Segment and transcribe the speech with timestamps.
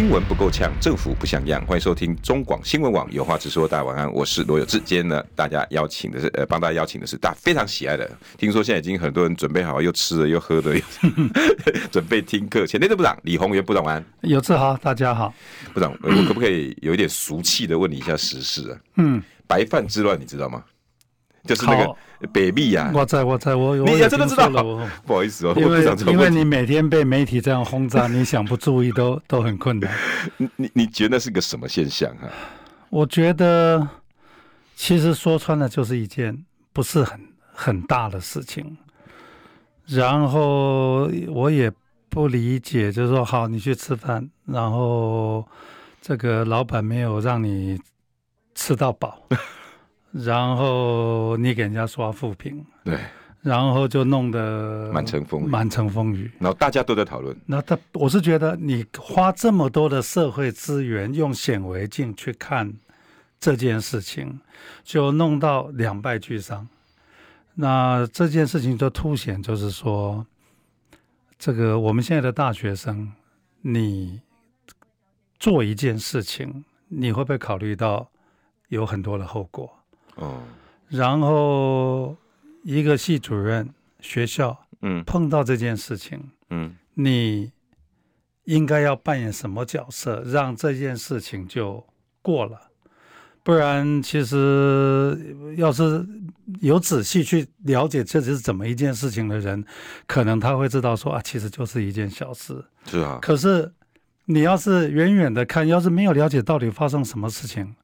[0.00, 1.62] 新闻不够呛，政府不像样。
[1.66, 3.68] 欢迎收听中广新闻网有话直说。
[3.68, 4.78] 大家晚安，我是罗有志。
[4.78, 8.10] 今天呢，大家邀请的是呃，帮大家邀请的是大家非常喜爱的。
[8.38, 10.82] 听说现在已经很多人准备好，又吃了又喝的，又
[11.92, 12.66] 准备听课。
[12.66, 14.04] 前内政部长李鸿源部长晚安。
[14.22, 15.34] 有志好，大家好。
[15.74, 18.78] 部长，我可不可以有一点俗气的问你一下时事啊？
[18.96, 20.64] 嗯，白饭之乱你知道吗？
[21.44, 21.96] 就是那个
[22.32, 29.90] 北壁呀，我在我在我你也真的知道了， 不好意思哦，因为因为你每天被媒体这样轰炸， 你想不注意都都很困难。
[30.36, 32.28] 你你你觉得那是个什么现象啊？
[32.90, 33.88] 我觉得
[34.76, 37.20] 其实说穿了就是一件不是很
[37.52, 38.76] 很大的事情。
[39.86, 41.72] 然后我也
[42.08, 45.44] 不理解，就是说好，你去吃饭，然后
[46.00, 47.80] 这个老板没有让你
[48.54, 49.26] 吃到饱。
[50.12, 52.98] 然后你给人家刷负评，对，
[53.42, 56.30] 然后就弄得满城风雨，满城风雨。
[56.38, 57.36] 然后大家都在讨论。
[57.46, 62.72] 那他，我是觉得你花这么多的社会资源，用显微镜去看
[63.38, 64.40] 这件事情，
[64.82, 66.66] 就弄到两败俱伤。
[67.54, 70.26] 那这件事情就凸显，就是说，
[71.38, 73.12] 这个我们现在的大学生，
[73.60, 74.20] 你
[75.38, 78.08] 做一件事情，你会不会考虑到
[78.68, 79.70] 有很多的后果？
[80.16, 80.42] 哦，
[80.88, 82.16] 然后
[82.62, 83.68] 一个系主任，
[84.00, 87.50] 学校，嗯，碰到这件事情，嗯，你
[88.44, 91.84] 应该要扮演什么角色，让这件事情就
[92.22, 92.60] 过了？
[93.42, 96.06] 不然，其实要是
[96.60, 99.64] 有仔细去了解这是怎么一件事情的人，
[100.06, 102.62] 可能他会知道说啊，其实就是一件小事。
[102.84, 103.18] 是啊。
[103.22, 103.72] 可是
[104.26, 107.74] 你要是远远的看，要是没有了解到底发生什么事情。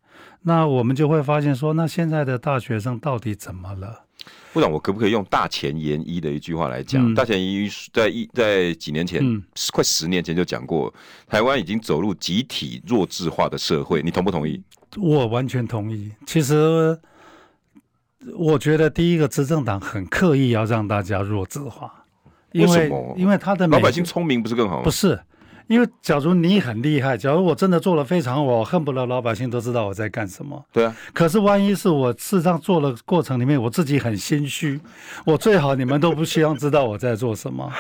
[0.48, 4.04] 那我们就会发现说，那现在的大学生到底怎么了？
[4.52, 7.04] 部长，我可不可以用大前研一的一句话来讲？
[7.04, 9.42] 嗯、大前研一在一在几年前，嗯、
[9.72, 10.94] 快十年前就讲过，
[11.26, 14.62] 台湾已经走入集体弱智化的社会，你同不同意？
[14.96, 16.12] 我完全同意。
[16.26, 16.96] 其实，
[18.36, 22.04] 我觉得第一个执政党很刻意要让大家弱智化，
[22.52, 22.88] 因为？
[23.16, 24.84] 因为他的老百姓聪明不是更好吗？
[24.84, 25.20] 不是。
[25.66, 30.64] 因为假如你很厉害，假如我真的做了非常，我恨不得老百姓都知道我在干什么。
[30.72, 30.96] 对啊。
[31.12, 34.80] 可是万一是我事实上做的过程里面，我自己很心虚，
[35.24, 37.72] 我最好你们都不希望知道我在做什么。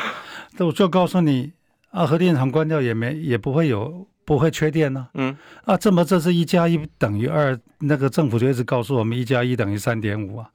[0.58, 1.52] 那我就告诉你
[1.90, 5.10] 啊，核电厂关掉也没也不会有不会缺电呢、啊。
[5.14, 5.36] 嗯。
[5.64, 10.50] 啊，这么这是一加一等于二，那个政府就一直告诉我们一加一等于三点五啊。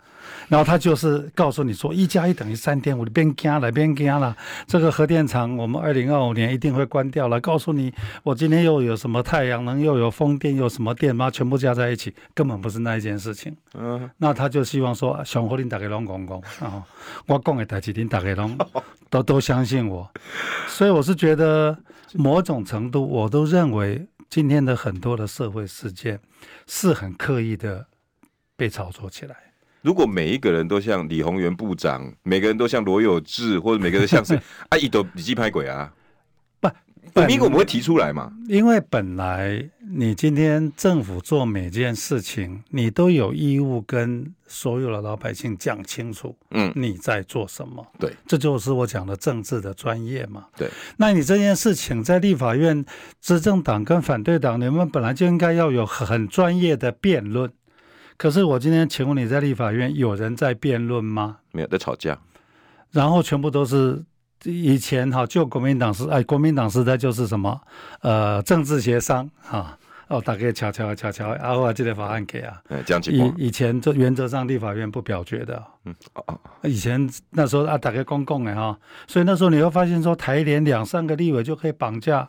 [0.47, 4.35] 然后他就是告诉你说，一加一等于三点五，你别惊了，别惊了。
[4.67, 7.39] 这个核电厂我们二零二五年一定会关掉了。
[7.39, 7.91] 告诉你，
[8.23, 11.31] 我今天又有什么太阳能，又有风电，又有什么电吗？
[11.31, 13.55] 全部加在一起，根本不是那一件事情。
[13.73, 16.83] 嗯，那他就希望说，上好你大家拢讲讲啊，
[17.27, 18.57] 我讲的代志，你大家拢
[19.09, 20.09] 都都相信我。
[20.67, 21.77] 所以我是觉得，
[22.13, 26.19] 某种程度，我都认为今天的很多的社会事件
[26.65, 27.85] 是很刻意的
[28.55, 29.35] 被炒作起来。
[29.81, 34.35] 如果每一个人都像李鸿源部长，每个人都像罗有志，或者每个人像是
[34.69, 36.00] 啊，一都你鸡拍鬼啊，不，
[37.27, 38.31] 民国我们会提出来嘛？
[38.47, 47.85] 因为本来你今天政府做每件事情，你都有义务跟所有的老百姓讲清楚，嗯，你在做什么？
[47.99, 50.45] 对，这就是我讲的政治的专业嘛。
[50.55, 52.85] 对，那你这件事情在立法院，
[53.19, 57.51] 执政党跟反对党，你们本来就应该要有很专业的辩论。
[58.15, 61.39] 可是我今天请问你在立法院有人在辩论吗？
[61.51, 62.17] 没有，在吵架。
[62.91, 64.03] 然后全部都是
[64.43, 67.59] 以前哈，就国民党时哎，国民党时代就是什么
[68.01, 78.77] 呃政治协商哈哦，大概悄悄悄悄，然后这个法案给啊，嗯，讲以以前就原则上立法院不表决的，嗯哦哦，以前那时候啊，大概公共的哈，
[79.07, 82.27] 所以那时候你会发现说台联两三个立委就可以绑架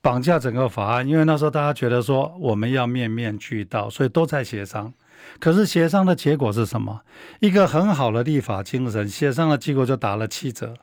[0.00, 4.92] 绑架整个法案，因为那时候大家觉得说我们要面面俱到，所以都在协商。
[5.40, 7.00] 可是协商的结果是什么？
[7.40, 10.74] 一个很好的立法精神，协商的结果就打了七折，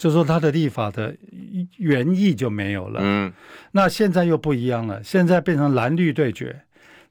[0.00, 1.14] 就说他的立法的
[1.76, 3.00] 原意就没有了。
[3.02, 3.30] 嗯，
[3.72, 6.62] 那现在又不一样了，现在变成蓝绿对决。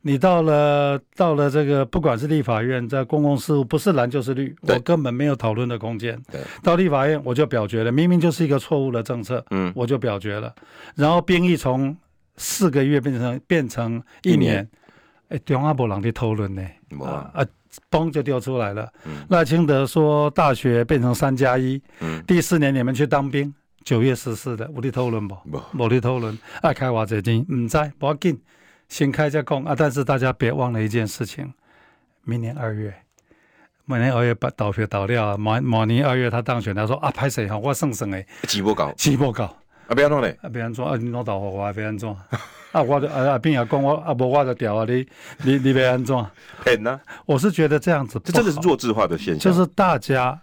[0.01, 6.19] 你到了到了这个，不管是立法院在公共事务，不是蓝就是绿，我根本没有讨论的空间。
[6.31, 10.51] 对，到立法院我就表决了，明明就是一个错误的政策，嗯，我就表决了。
[10.95, 11.95] 然后兵役从
[12.37, 14.67] 四个月变成变成一年。
[15.27, 16.63] 哎，中央没人的讨论呢，
[17.05, 17.45] 啊啊，
[17.89, 18.91] 嘣就丢出来了。
[19.29, 25.37] 赖、嗯、清德说大学变成三加一，嗯、第四年你们去当兵，九月十四的，我的讨论不？
[25.77, 28.39] 我的讨论，爱开挖掘机，唔知，不要紧，
[28.87, 29.75] 先开再讲啊！
[29.77, 31.53] 但是大家别忘了一件事情，
[32.23, 32.93] 明年二月，
[33.85, 39.45] 明年二月把倒票倒掉啊，某某年二月他当选，他说啊，歹势哈，我算算诶，起步高，起步高，
[39.87, 40.37] 啊，别安怎嘞？
[40.41, 40.83] 啊，别安怎？
[40.83, 42.15] 啊，你攞豆腐我还别安怎？
[42.71, 45.07] 啊，我啊啊，边也讲我啊，无我就调啊，你
[45.43, 46.15] 你你别安怎？
[46.63, 46.99] 骗呢？
[47.25, 49.39] 我是觉得这样子，这真的是弱智化的现象。
[49.39, 50.39] 就是大家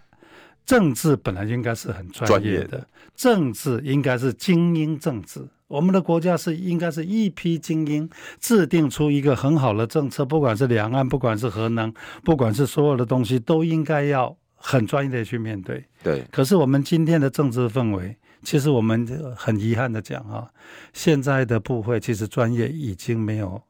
[0.65, 5.47] 政治本来应该是很专业的，业的政治应该是精英政治。
[5.67, 8.09] 我们的国家是应该是一批精英
[8.39, 15.85] 制定出一个很好的政策，不管是两岸，不管是核能，不管是所有的东西，都应该要很专业的去面对。
[16.03, 16.25] 对。
[16.31, 18.17] 可是我们今天的政治氛围。
[18.43, 19.05] 其实我们
[19.35, 20.49] 很遗憾的讲啊，
[20.93, 23.61] 现在的部会其实专业已经没有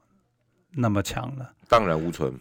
[0.71, 2.33] 那么强了，荡然无存。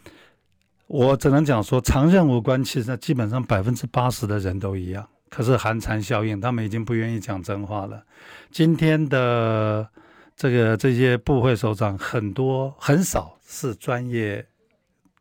[0.87, 8.05] 我只能讲说，长任无关其实基本上百分之八十的人都一样，可是寒蝉效应，他们已经不愿意讲真话了。
[8.51, 9.89] 今天的
[10.37, 14.47] 这个这些部会首长很多很少是专业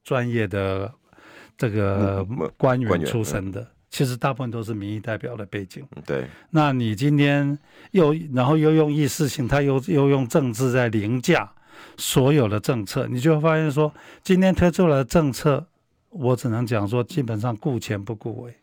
[0.04, 0.94] 专业的
[1.58, 2.24] 这个
[2.58, 3.66] 官员出身的。
[3.96, 6.26] 其实大部分都是民意代表的背景，对。
[6.50, 7.58] 那你今天
[7.92, 11.50] 又然后又用意识形态，又又用政治在凌驾
[11.96, 13.90] 所有的政策，你就会发现说，
[14.22, 15.66] 今天推出来的政策，
[16.10, 18.54] 我只能讲说，基本上顾前不顾尾，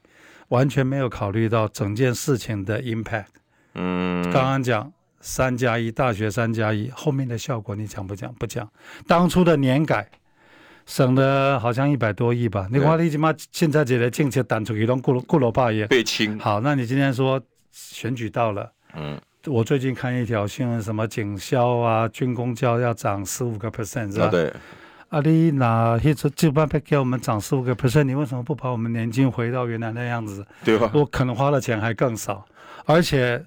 [0.49, 3.33] 完全没有考虑到整件事情的 impact。
[3.75, 4.93] 嗯，刚刚讲
[5.23, 8.31] 三加一大学三加一后面的效果，你讲不讲？
[8.35, 8.71] 不讲。
[9.07, 10.11] 当初的年改。
[10.87, 12.69] 省了好像一百多亿吧？
[12.71, 15.85] 你看你起码现在这个政策弹出去拢过过了百亿。
[15.87, 16.39] 被清。
[16.39, 17.41] 好，那你今天说
[17.71, 24.29] 选举到了，嗯，我最近看一条新闻，什么警消啊、军公教要涨十五个 percent 是吧？
[24.29, 24.53] 对。
[25.09, 30.45] 啊，你拿一直就办法给我们涨十五个 percent，你为什么不把我们年金回到原来那样子？
[30.65, 30.91] 对吧？
[30.95, 32.47] 我可能花的钱还更少，
[32.87, 33.45] 而且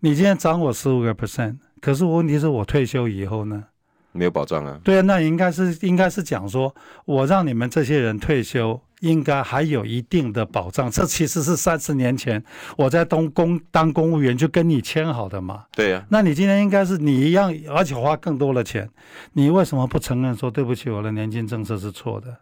[0.00, 3.64] 你今天涨我十五个 percent，可是问题是我退休以后呢？
[4.12, 4.80] 没有保障啊！
[4.82, 6.74] 对啊，那应该是应该是讲说，
[7.04, 10.90] 我让你们这些人退休，应该还有一定的保障。
[10.90, 12.42] 这其实是三十年前
[12.76, 15.64] 我在东公当公务员就跟你签好的嘛。
[15.72, 18.88] 对呀、啊，那你今天应该是你一样，而且花更多的钱，
[19.34, 22.36] 你为什么不承认说对不起，我的年金政策是错的？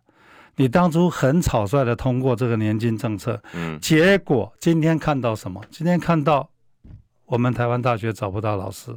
[0.59, 5.61] 你当初很草率的通过这个年金政策，嗯，结果今天看到什么？
[5.71, 6.49] 今天看到
[7.27, 8.97] 我们台湾大学找不到老师，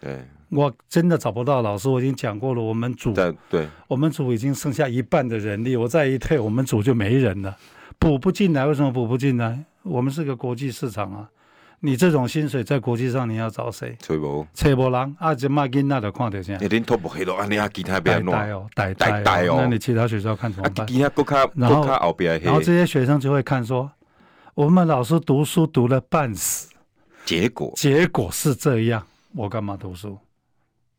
[0.00, 0.24] 对。
[0.50, 2.62] 我真的找不到老师，我已经讲过了。
[2.62, 7.54] 我们组对，对，我们组已经剩下一半的人力，我再一退，我们组就没人了，
[7.98, 8.64] 补不进来。
[8.64, 9.62] 为什么补不进来？
[9.82, 11.28] 我们是个国际市场啊，
[11.80, 13.94] 你这种薪水在国际上你要找谁？
[14.00, 15.34] 找不，找不人啊！
[15.34, 16.58] 这马囡仔就看到先。
[16.62, 17.26] 你恁拖不黑？
[17.48, 18.34] 你还其他别弄？
[18.34, 19.58] 呆呆哦，呆呆哦。
[19.60, 20.86] 那你其他学校看怎么办？
[21.54, 21.86] 然后，
[22.42, 23.90] 然后这些学生就会看说，
[24.54, 26.70] 我们老师读书读了半死，
[27.26, 30.18] 结果结果是这样，我干嘛读书？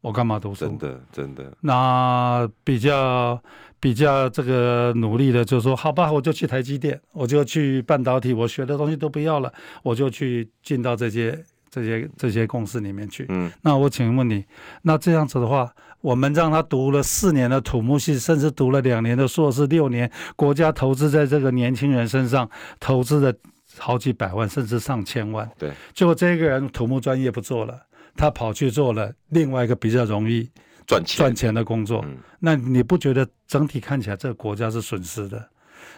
[0.01, 0.65] 我干嘛读书？
[0.65, 1.51] 真的，真的。
[1.59, 3.41] 那比较
[3.81, 9.51] 比较这个努力的，就是说，好吧，我就去台积电，我就去半导体，我学的东西都不要了，
[9.83, 13.25] 我就去进到这些这些这些公司里面去。
[13.27, 13.51] 嗯。
[13.61, 14.45] 那我请问你，
[14.83, 23.35] 那这样子的话，我们让他读了四年的土木系，甚至读了两年的硕士，六年，国家投资在这个年轻人身上，投资的
[23.77, 25.51] 好几百万，甚至上千万。
[25.57, 25.73] 对。
[25.93, 27.77] 结果这个人土木专业不做了。
[28.19, 30.49] 他跑去做了另外一个比较容易
[30.85, 32.03] 赚钱赚钱的工作，
[32.39, 35.49] 那你不觉得整体看起来这个国家是损失的？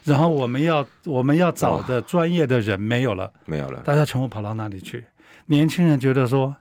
[0.04, 5.04] 然后我们要我们要找的专业的人没有了，没有了，大家全部跑到那里去？
[5.48, 6.56] 年轻人觉得说，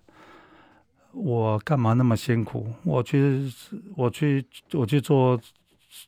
[1.13, 2.67] 我干嘛那么辛苦？
[2.83, 3.53] 我去
[3.95, 5.39] 我去我去做。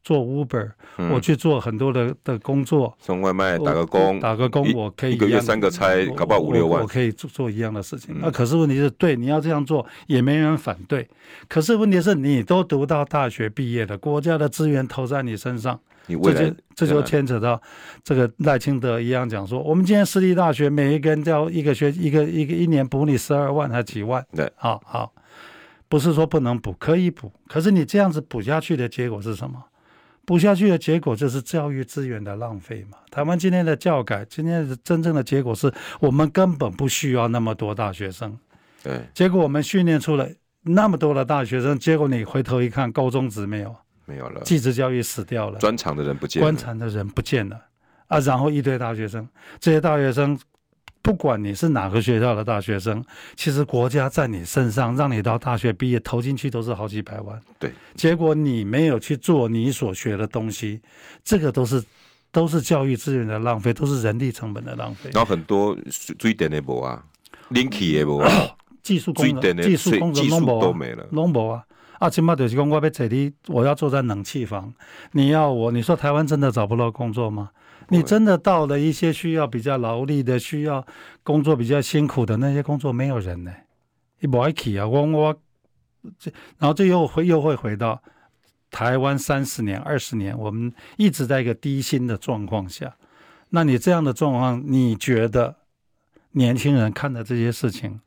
[0.02, 8.14] 做 Uber，、嗯、我去做很多的的工作，送外卖，打个工，打个工，我可以一,一个月三个差，搞不好五六万，我可以做做一样的事情。
[8.20, 11.08] 那、嗯啊、可是问题是，对，你要这样做也没人反对。
[11.48, 17.60] 可是问题是你都读到大学毕业了，国家的资源投在你身上，这就这就牵扯到
[18.04, 24.24] 这个赖清德一样讲说，我们今天私立大学每一个人要一个学一个一个一年补你十二万还几万？
[24.34, 25.12] 对，好好，
[25.88, 27.32] 不是说不能补，可以补。
[27.48, 29.64] 可是你这样子补下去的结果是什么？
[30.24, 32.98] 补下去的结果就是教育资源的浪费嘛。
[33.10, 38.38] 台湾今天的教改，今天的真正的结果是我们根本不需要那么多大学生。
[38.82, 40.28] 对，结果我们训练出了
[40.62, 43.74] 那么多的大学生，结果你回头一看，高中职没有，
[44.06, 47.60] 没有了，技职教育死掉了，专长的人不见了，专长的人不见了。
[48.06, 49.26] 啊，然后一堆大学生，
[49.58, 50.38] 这些大学生
[51.02, 53.04] 不管你是哪个学校的大学生，
[53.34, 57.40] 其实国家在你身上让你到大学毕业投进去都是好几百万。
[57.58, 60.80] 对，结果你没有去做你所学的东西，
[61.24, 61.82] 这个都是
[62.30, 65.10] 都是教育资源的浪费，都是人力成本的浪费。
[65.12, 65.76] 然后很多
[66.18, 67.04] 最点的无啊
[67.50, 68.30] 无 啊，
[68.82, 71.64] 技术工人、技术工人都没了，拢无啊。
[71.98, 72.68] 啊，起码就是讲
[73.48, 74.72] 我要坐在冷气房，
[75.12, 77.50] 你要我，你说台湾真的找不到工作吗？
[77.92, 80.84] 你真的到了一些需要比较劳力的、需要
[81.22, 83.52] 工作比较辛苦的那些工作，没有人呢？
[84.20, 84.86] 你不爱去啊？
[84.86, 85.36] 我我
[86.18, 88.02] 这，然后这又会又会回到
[88.70, 92.96] 台湾三十年、二十年，我们一直在一个低薪的状况下。
[93.50, 95.56] 那你这样的状况，你觉得
[96.30, 98.00] 年轻人看的这些事情，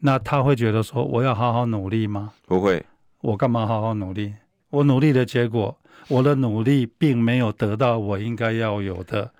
[0.00, 2.32] 那他会觉得说我要好好努力吗？
[2.46, 2.84] 不会，
[3.20, 4.34] 我干嘛好好努力？
[4.70, 5.77] 我努力的结果。
[6.06, 9.30] 我的努力并没有得到我应该要有的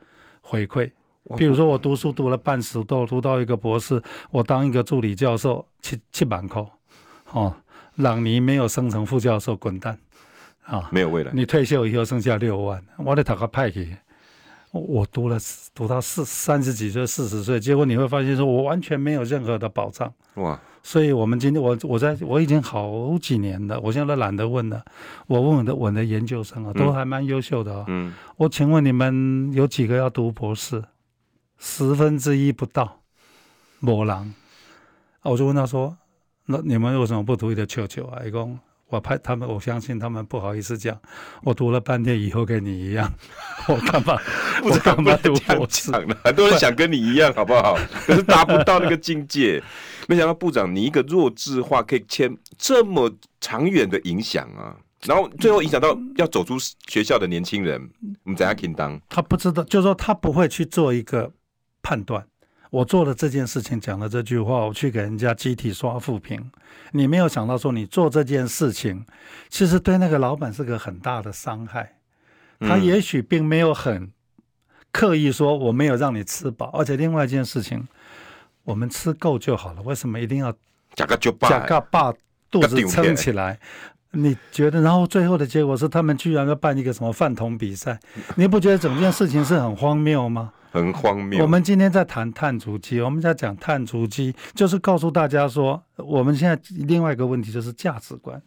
[0.41, 0.91] 回馈，
[1.37, 6.65] 比如说我读书读了半死，都读到一个博士，我当一个助理教授七七万块，
[7.31, 7.55] 哦，
[7.97, 9.99] 朗尼没有升成副教授，滚蛋，
[10.65, 11.31] 啊，没有未来。
[11.33, 13.97] 你退休以后剩下六万，我得讨个派去。
[14.73, 15.39] 我读了
[15.75, 20.13] 读到四三十几岁四十岁，结果你会发现说我完全没有任何的保障。
[20.35, 20.61] 哇！
[20.83, 24.83] 所以，我们今天我我在我已经好几年了，我现在都懒得问了。
[25.27, 27.85] 我问我的我的研究生啊，都还蛮优秀的啊。
[27.89, 28.15] 嗯。
[28.37, 30.83] 我请问你们有几个要读博士？
[31.59, 33.01] 十分之一不到，
[33.81, 34.15] 没人。
[34.15, 34.35] 啊，
[35.25, 35.97] 我就问他说
[36.47, 38.59] ：“那你们为什么不读一个球球啊？”一共。
[38.89, 40.99] 我怕他们，我相信他们不好意思讲。
[41.43, 43.13] 我读了半天，以后跟你一样，
[43.69, 44.19] 我干嘛？
[44.65, 45.93] 我干嘛读博士？
[46.25, 47.77] 很多人想跟你一样， 好不好？
[48.07, 49.63] 可是达不到那个境界。
[50.07, 54.75] 没想到部长，你一个弱智化可以牵这么长远的影响啊！
[55.05, 57.79] 然后最后影响到要走出学校的年轻人，
[58.25, 58.99] 我们怎样听当？
[59.11, 61.31] 他不知道，就是说他不会去做一个
[61.83, 62.27] 判断。
[62.71, 66.51] 我做了这件事情，讲了这句话，我去给人家集体刷负评。
[66.93, 69.05] 你没有想到说，你做这件事情，
[69.49, 71.95] 其实对那个老板是个很大的伤害。
[72.61, 74.11] 他也许并没有很
[74.91, 77.87] 刻意说我没有让你吃饱，而且另外一件事情，
[78.65, 79.83] 我们吃够就好了。
[79.83, 80.53] 为什么一定要
[80.95, 82.13] 加个就加个把
[82.51, 83.59] 肚子撑起来？
[84.13, 84.81] 你觉得？
[84.81, 87.99] 然后最后的结果是，他们居然要办一个什么饭桶比赛？
[88.37, 90.53] 你不觉得整件事情是很荒谬吗？
[90.71, 91.43] 很荒谬。
[91.43, 98.41] 我们今天在谈碳足迹，我们在讲碳足迹，就是告诉大家说，我们现在另外一个问题就是价值观，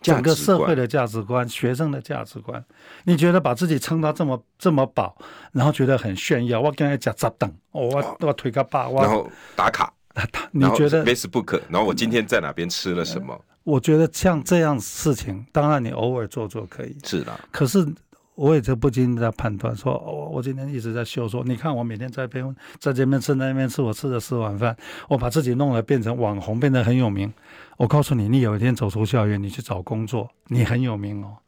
[0.00, 2.64] 整个社会的价值观，学生的价值观。
[3.04, 5.16] 你觉得把自己撑到这么这么饱，
[5.52, 6.60] 然后觉得很炫耀？
[6.60, 7.52] 我刚才讲咋等？
[7.72, 9.92] 我我腿个把，然后打卡。
[10.50, 11.60] 你觉得 Facebook？
[11.68, 13.38] 然后我今天在哪边吃了什么？
[13.66, 17.38] 我觉得像这样事情，当然你偶尔做做可以，是的。
[17.50, 17.86] 可是。
[18.36, 24.76] 我也就不禁在判断说，哦，我今天一直在秀说，你看我每天在边在这边吃那边吃，我吃了四碗饭，
[25.08, 27.32] 我把自己弄得变成网红，变得很有名。
[27.78, 31.38] 我告诉你，你有一天走出校园，你去找工作，你很有名哦。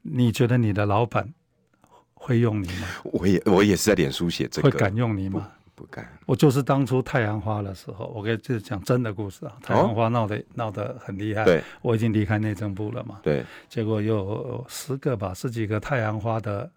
[0.00, 1.34] 你觉得你的老板
[2.14, 2.86] 会用你吗？
[3.04, 5.46] 我也我也是在脸书写这个，会敢用你吗？
[5.78, 9.56] 不干，我就是当初太阳花的时候，我给这讲真的故事啊。
[9.62, 13.20] 太阳花闹得闹得很厉害，对，我已经离开内政部了嘛。
[13.22, 16.68] 对，结果有十个吧，十几个太阳花的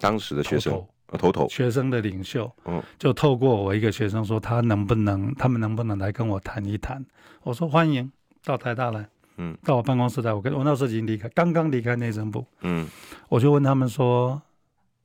[0.00, 1.48] 当时的学生，头头。
[1.48, 7.04] 学生的领袖，嗯就透过我一个学生说，他能不能，他们能不能来跟我谈一谈？
[7.44, 8.10] 我说欢迎
[8.44, 12.88] 到台大来，嗯，到我办公室来，我跟我那时候已经离开，刚刚离开内政部，嗯，
[13.28, 14.42] 我就问他们说，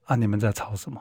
[0.06, 1.00] 啊，你们在吵什么？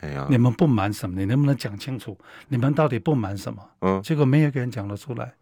[0.00, 1.18] 哎呀，你们不满什么？
[1.18, 2.16] 你能不能讲清楚？
[2.48, 3.68] 你们到底不满什么？
[3.80, 5.34] 嗯，结果没有一个人讲得出来。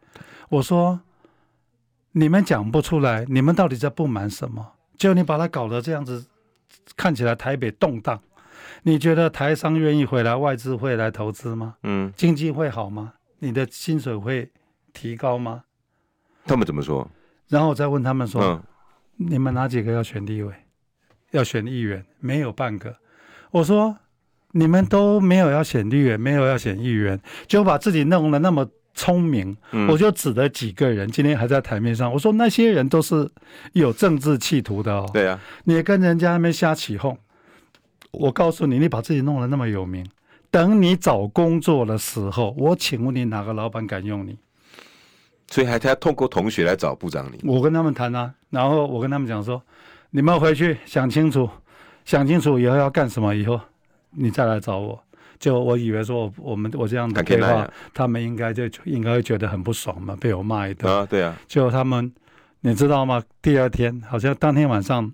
[0.48, 0.98] 我说，
[2.12, 4.72] 你们讲不出来，你们到底在不满什么？
[4.96, 6.26] 就你把它搞得这样子，
[6.96, 8.18] 看起来台北动荡，
[8.84, 11.76] 你觉得台商愿意回来，外资会来投资吗？
[11.82, 13.12] 嗯，经济会好吗？
[13.40, 14.50] 你的薪水会
[14.94, 15.64] 提高吗？
[16.46, 17.06] 他们怎么说？
[17.48, 18.62] 然后我再问他们说，嗯，
[19.16, 20.54] 你们哪几个要选立委？
[21.32, 22.06] 要选议员？
[22.20, 22.96] 没有半个。
[23.50, 23.98] 我说。
[24.52, 29.54] 你们都没有要选议员，没有要选议员，就把自己弄得那么聪明。
[29.72, 32.10] 嗯、我就指了几个人，今天还在台面上。
[32.12, 33.30] 我说那些人都是
[33.72, 35.08] 有政治企图的哦。
[35.12, 37.16] 对啊，你跟人家那边瞎起哄。
[38.12, 40.06] 我告诉你，你把自己弄得那么有名，
[40.50, 44.38] 等你找工作的时候，我请问你哪个老板敢用你？
[45.48, 47.38] 所以还他要透过同学来找部长你。
[47.46, 49.62] 我跟他们谈啊，然后我跟他们讲说，
[50.10, 51.46] 你们回去想清楚，
[52.06, 53.60] 想清楚以后要干什么以后。
[54.10, 55.02] 你再来找我，
[55.38, 60.92] 就我以为说我我们我这样的对话，啊、他们应该就应该会觉得很不爽嘛，被我骂一顿。
[60.92, 61.36] 啊，对啊。
[61.46, 62.12] 就他们，
[62.60, 63.22] 你知道吗？
[63.42, 65.12] 第二天好像当天晚上，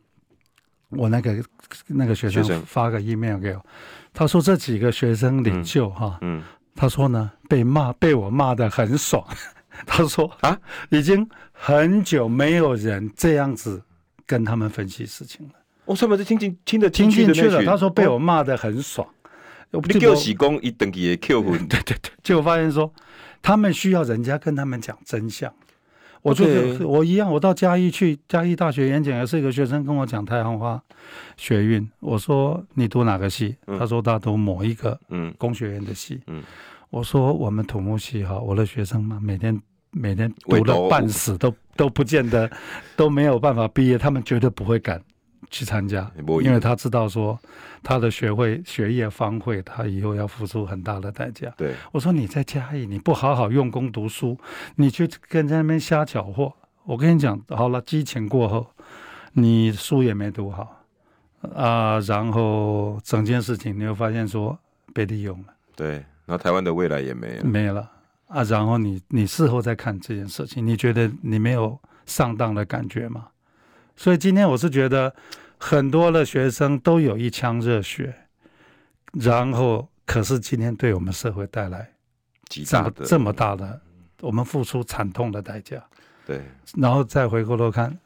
[0.90, 1.44] 我那个
[1.87, 3.64] 那个学生发个 email 给我，
[4.12, 6.42] 他说这几个学生领袖哈，嗯，
[6.75, 9.25] 他说呢，被骂被我骂的很爽。
[9.87, 10.56] 他说啊，
[10.90, 13.82] 已经很久没有人这样子
[14.26, 15.54] 跟他们分析事情了。
[15.85, 17.65] 我上面是听进听得听进去了。
[17.65, 19.07] 他说被我骂的很爽。
[19.89, 22.93] 你叫喜功一等级的 Q 魂， 对对对，结果发现说
[23.41, 25.53] 他们需要人家跟他们讲真相。
[26.21, 26.45] 我就
[26.87, 30.81] 我一样，我到嘉义去嘉义大学演讲，也是一个学生跟我讲太阳花
[31.37, 31.91] 学运。
[32.01, 33.57] 我说你读哪个系？
[33.79, 36.21] 他说他读某一个嗯工学院的系。
[36.27, 36.43] 嗯
[36.91, 39.59] 我说我们土木系哈，我的学生嘛，每天
[39.91, 42.49] 每天读了半死，都都不见得
[42.95, 45.03] 都没有办法毕业，他们绝对不会敢
[45.52, 46.11] 去参加，
[46.42, 47.38] 因为他知道说
[47.80, 51.49] 他的学会学业荒废，他以后要付出很大的代价。
[51.56, 54.37] 对，我说你在嘉义，你不好好用功读书，
[54.75, 56.52] 你去跟在那边瞎搅和。
[56.85, 58.66] 我跟你讲，好了，激情过后，
[59.35, 60.82] 你书也没读好
[61.54, 64.59] 啊，然后整件事情你会发现说
[64.92, 65.54] 被利用了。
[65.76, 66.04] 对。
[66.25, 67.90] 那台湾的未来也没了，没了
[68.28, 68.44] 啊！
[68.44, 73.26] 然后你你事后再看这件事情，你觉得你没有上当的感觉吗？
[73.97, 75.12] 所以今天我是觉得
[75.64, 78.12] 很多的学生都有一腔热血，
[79.12, 81.88] 然后可是今天对我们社会带来
[82.49, 83.81] 这这么大的，
[84.21, 85.81] 我们付出惨痛的代价。
[86.26, 86.40] 对，
[86.76, 87.97] 然后再回过头看。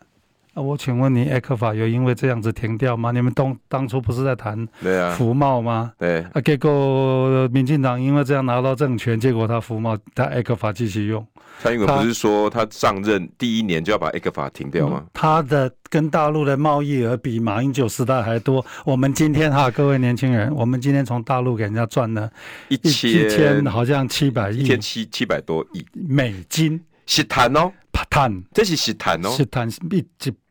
[0.57, 3.13] 啊，我请问你，艾克法有因为这样子停掉吗？
[3.13, 4.67] 你们当当初不是在谈
[5.15, 5.93] 服贸吗？
[5.99, 11.25] 对啊，结果民进党因为这样拿到政权，结果他服贸，他艾克法继续用。
[11.63, 15.05] 蔡英文不是说他上任第一年就要把艾克法停掉吗？
[15.13, 18.65] 他的跟大陆的贸易额比马英九时代还多。
[18.87, 22.31] 我们今天哈，各位年轻人，我们今天从大陆给人家赚了
[22.69, 27.71] 一千一千好像七百亿，一千七七百多亿美金，是谈哦，
[28.09, 30.03] 谈，这是是谈哦，是谈一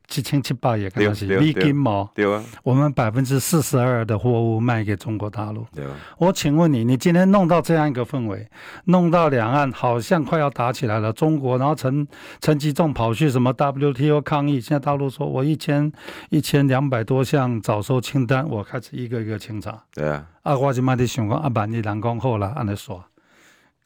[0.07, 2.09] 七千七百亿，可能是美金嘛？
[2.13, 5.65] 对啊，我们百分之四十二的货物卖给中国大陆。
[5.73, 8.47] 对啊，我请问你，你今天弄到这样一个氛围，
[8.85, 11.11] 弄到两岸好像快要打起来了。
[11.11, 12.07] 中国，然后陈
[12.39, 15.91] 陈吉仲跑去什么 WTO 抗议，现在大陆说我一千
[16.29, 19.83] 一千两百多项早收清单，我开始一个一个清查。
[19.93, 23.03] 对啊，啊，我就卖的想讲啊，万一人讲好了，按来说。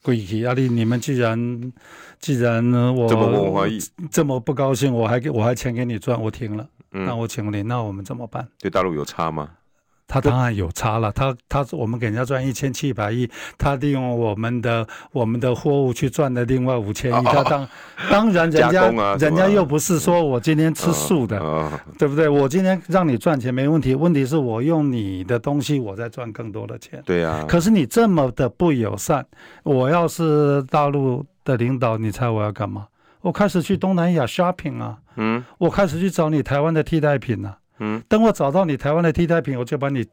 [0.02, 0.54] 贵气啊！
[0.56, 1.74] 你你们既然
[2.20, 3.08] 既然呢，我
[4.12, 6.68] 这么不高兴，我还给我还钱给你赚，我停了。
[6.92, 8.48] 嗯、那我请问你，那我们怎么办？
[8.60, 9.52] 对大陆有差吗？
[10.10, 17.70] 他当然有差了，他他我们给人家赚一千七百亿，他利用我们的我们的货物去赚了另外五千亿，他当
[18.10, 21.40] 当然人家人家又不是说我今天吃素的，
[22.00, 22.28] 对不对？
[22.28, 27.00] 我今天让你赚钱没问题，问题是我用你的东西我在赚更多的钱。
[27.06, 27.46] 对呀。
[27.48, 29.24] 可是你这么的不友善，
[29.62, 32.88] 我要是大陆的领导，你猜我要干嘛？
[33.22, 37.59] 我开始去东南亚 shopping 啊，嗯，我开始去找你台湾的替代品啊。
[37.80, 40.06] 嗯，等我找到你台湾的替代品，我就把你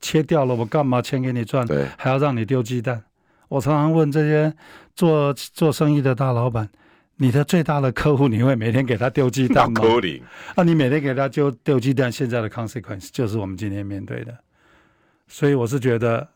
[0.00, 0.54] 切掉了。
[0.54, 1.66] 我干嘛钱给你赚？
[1.66, 3.02] 对，还要让你丢鸡蛋？
[3.48, 4.52] 我常常问这些
[4.94, 6.68] 做做生意的大老板：
[7.16, 9.80] 你的最大的客户，你会每天给他丢鸡蛋吗？
[10.56, 14.36] 啊，你每天给他丢丢鸡蛋，现在的 consequence 就是我们今天面对的。
[15.28, 16.28] 所以我是觉得，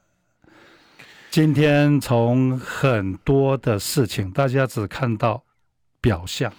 [1.31, 5.43] 今天从很多的事情，大家只看到
[6.01, 6.53] 表象。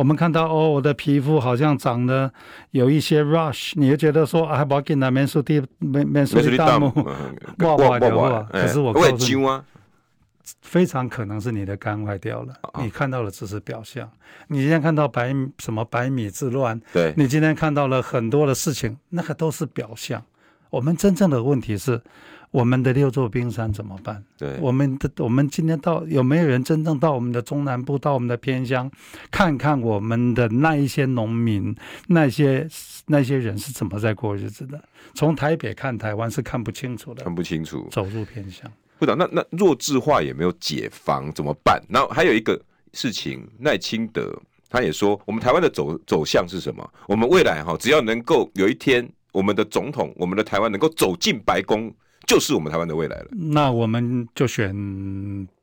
[0.00, 2.32] 我们看到哦，我的皮肤好像长得
[2.70, 6.90] 有一些 rush，你就觉得说啊，我给那面书的面面书的大幕
[7.58, 9.62] 哇哇的话，可是我告诉你，
[10.62, 12.54] 非常可能是你的肝坏掉了。
[12.78, 14.10] 你看到的只是表象，
[14.48, 20.24] 你今天看到白什么百米之乱，对，你今天看到了很多的事情，那个都是表象。
[20.70, 22.00] 我们真正的问题是。
[22.50, 24.22] 我们的六座冰山怎么办？
[24.36, 28.90] 对，我们的我们今天到有没有人真正到我们的中南部，到我们的偏乡，
[29.30, 31.72] 看看我们的那一些农民，
[32.08, 32.68] 那些
[33.06, 34.82] 那些人是怎么在过日子的？
[35.14, 37.86] 从台北看台湾是看不清楚的，看不清楚。
[37.90, 41.80] 走入偏乡，部长，那那弱智化也没有解防怎么办？
[41.88, 42.60] 然后还有一个
[42.92, 44.36] 事情，赖清德
[44.68, 46.92] 他也说，我们台湾的走走向是什么？
[47.06, 51.94] 我们未来哈，只要能够有一天，我们的总统，我们的台湾能够走进白宫。
[52.30, 53.26] 就是我们台湾的未来了。
[53.32, 54.72] 那我们就选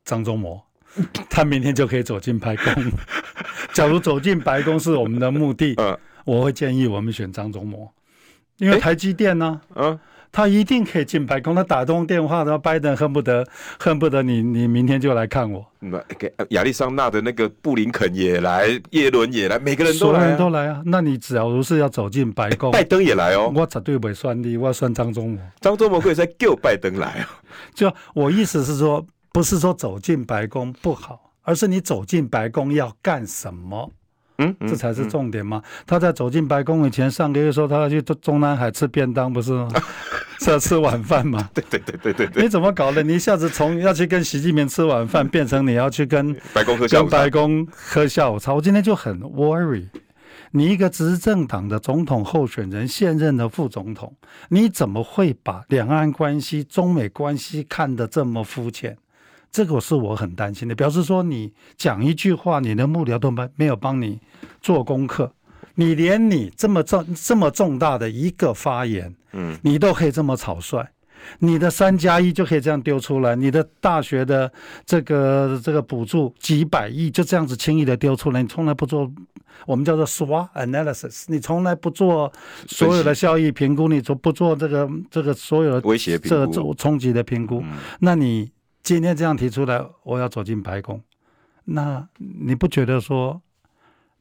[0.04, 0.60] 张忠谋，
[1.30, 2.92] 他明天就可以走进白宫。
[3.72, 5.74] 假如走进白宫是我们的目的，
[6.26, 7.90] 我会建议我们选张忠谋，
[8.58, 9.98] 因为台积电呢，嗯。
[10.30, 11.54] 他一定可以进白宫。
[11.54, 13.46] 他打通电话，然后拜登恨不得
[13.78, 15.64] 恨不得你你明天就来看我。
[16.18, 20.82] 给亚利桑那的那个布林肯也来，耶伦也来，每个人都来，所有人都来啊。
[20.84, 23.52] 那你只要如是要走进白宫，拜登也来哦。
[23.54, 25.38] 我绝对不会算你，我要算张忠谋。
[25.60, 27.28] 张忠谋可以再叫拜登来啊。
[27.74, 33.92] 就我意思是说，不是说走进白宫不好，而是你走进白宫要干什么？
[34.38, 35.62] 嗯，这才是重点嘛。
[35.86, 39.68] 他在走进白宫以前，上个月说他要去中南海吃便当，不是吗？
[40.40, 41.50] 是要吃晚饭嘛？
[41.52, 42.42] 对对对对对对。
[42.44, 43.02] 你怎么搞的？
[43.02, 46.86] 你一下子从要去跟习近平吃晚饭，变成你要去跟 白宫喝？
[46.86, 48.54] 跟白宫喝下午茶。
[48.54, 49.86] 我今天就很 worry。
[50.52, 54.14] 你一个执政党的总统候选人，现任的副总统，
[54.48, 58.96] 你怎么会把两岸关系、中美关系看得这么肤浅？
[59.50, 60.74] 这个是我很担心的。
[60.74, 64.18] 表示说，你讲一句话，你的幕僚都没没有帮你
[64.60, 65.32] 做功课，
[65.74, 70.86] 你连你这么重这么重大的一个发言，嗯，你都可以这么草率。
[71.40, 74.50] 你的三加一就可以这样丢出来，你的大学的
[74.86, 79.10] 这个这个补助几百亿就这样子轻易的丢出来，你从来不做
[79.66, 82.32] 我们叫做 SWOT analysis，你从来不做
[82.68, 87.62] 所有的效益评估，你做不做这个这个所有的威胁这个冲击的评估？
[87.98, 88.50] 那你
[88.88, 90.98] 今天这样提出来，我要走进白宫，
[91.66, 93.42] 那你不觉得说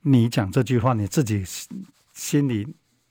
[0.02, 1.42] 你讲这句话，你自己
[2.12, 2.68] 心里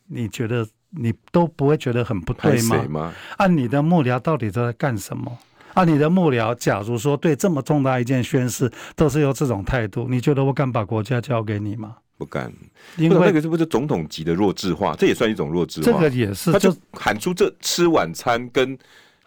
[0.07, 0.69] 你觉得？
[0.91, 3.13] 你都不会觉得很不对吗？
[3.39, 5.39] 按、啊、你的幕僚到底都在干什么？
[5.73, 11.97] 按、啊、你的幕僚，假如说对这么重大一件宣誓都是用这种态度，你觉得我敢把国家交给你吗？
[12.19, 12.53] 不敢，
[12.97, 14.95] 因为那个是不是总统级的弱智化？
[14.97, 15.87] 这也算一种弱智化。
[15.87, 18.79] 这个也是，他就喊出这吃晚餐跟。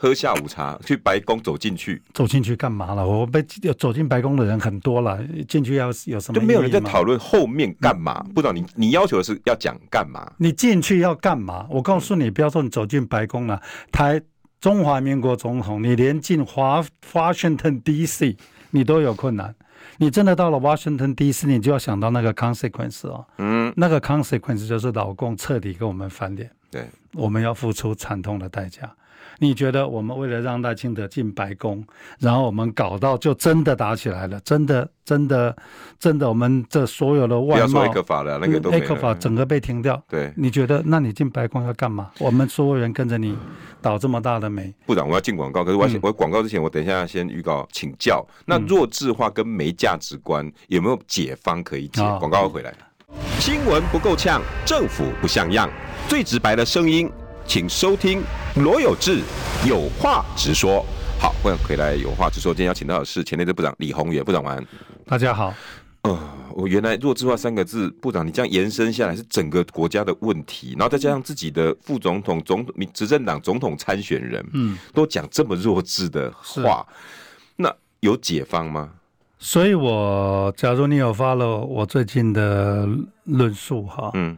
[0.01, 3.05] 喝下午茶，去白宫走进去，走进去干嘛了？
[3.05, 3.43] 我被
[3.77, 6.39] 走进白宫的人很多了，进去要有什么？
[6.39, 8.25] 就没有人在讨论后面干嘛？
[8.33, 10.31] 不知道你你要求的是要讲干嘛？
[10.37, 11.67] 你进去要干嘛？
[11.69, 14.21] 我告诉你，不要说你走进白宫了，台
[14.61, 16.81] 中华民国总统，你连进华
[17.11, 18.37] Washington D.C.
[18.71, 19.53] 你都有困难。
[19.97, 28.89] 你真的到了 Washington D.C.，你就要想到那个 consequence 哦，嗯，那个 consequence 就是老共彻底跟我们翻脸，对，我们要付出惨痛的代价。
[29.39, 31.83] 你觉得我们为了让赖清德进白宫，
[32.19, 35.55] 然后我们搞到就真的打起来了，真的真的
[35.97, 40.01] 真的，我们这所有的外贸，克法了那个都没法整个被停掉。
[40.07, 42.11] 对，你觉得那你进白宫要干嘛？
[42.19, 43.35] 我们所有人跟着你
[43.81, 44.73] 倒这么大的霉。
[44.85, 48.25] 部长，我要进广告，可是我我广告之前，我等一下先预告请教。
[48.45, 52.01] 那弱智化跟没价值观有没有解方可以解？
[52.19, 52.73] 广告回来。
[53.39, 55.67] 新闻不够呛，政府不像样，
[56.07, 57.09] 最直白的声音。
[57.49, 58.21] 请收听
[58.57, 59.23] 罗有志
[59.67, 60.85] 有话直说。
[61.19, 62.53] 好，欢迎回来有话直说。
[62.53, 64.63] 今天邀请到的是前内政部长李宏源部长，晚安。
[65.03, 65.51] 大家好。
[66.03, 66.15] 呃，
[66.51, 76.85] 我原来弱智化三个字，部长你这样延伸下来是整个国家的问题，然后再加上自己的副总统、总统、执政党总统参选人，嗯，都讲这么弱智的话，
[77.55, 78.91] 那有解方吗？
[79.39, 82.87] 所以我假如你有 follow 我最近的
[83.23, 84.37] 论述哈，嗯。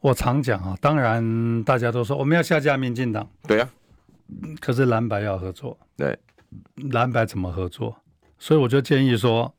[0.00, 3.68] 我常讲啊，当然大家都说我们要下架民进党，对呀、
[4.28, 6.16] 啊，可是蓝白要合作，对，
[6.92, 7.96] 蓝白怎么合作？
[8.38, 9.52] 所以我就建议说，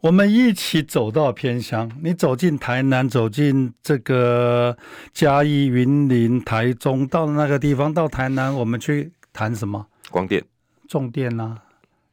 [0.00, 4.76] 我们一起走到偏乡，你走进台南，走进这个
[5.12, 9.86] 嘉义、云林、台中，到那个地方，到台南，我们去谈什么？
[10.10, 10.44] 光电、
[10.88, 11.62] 重电啊！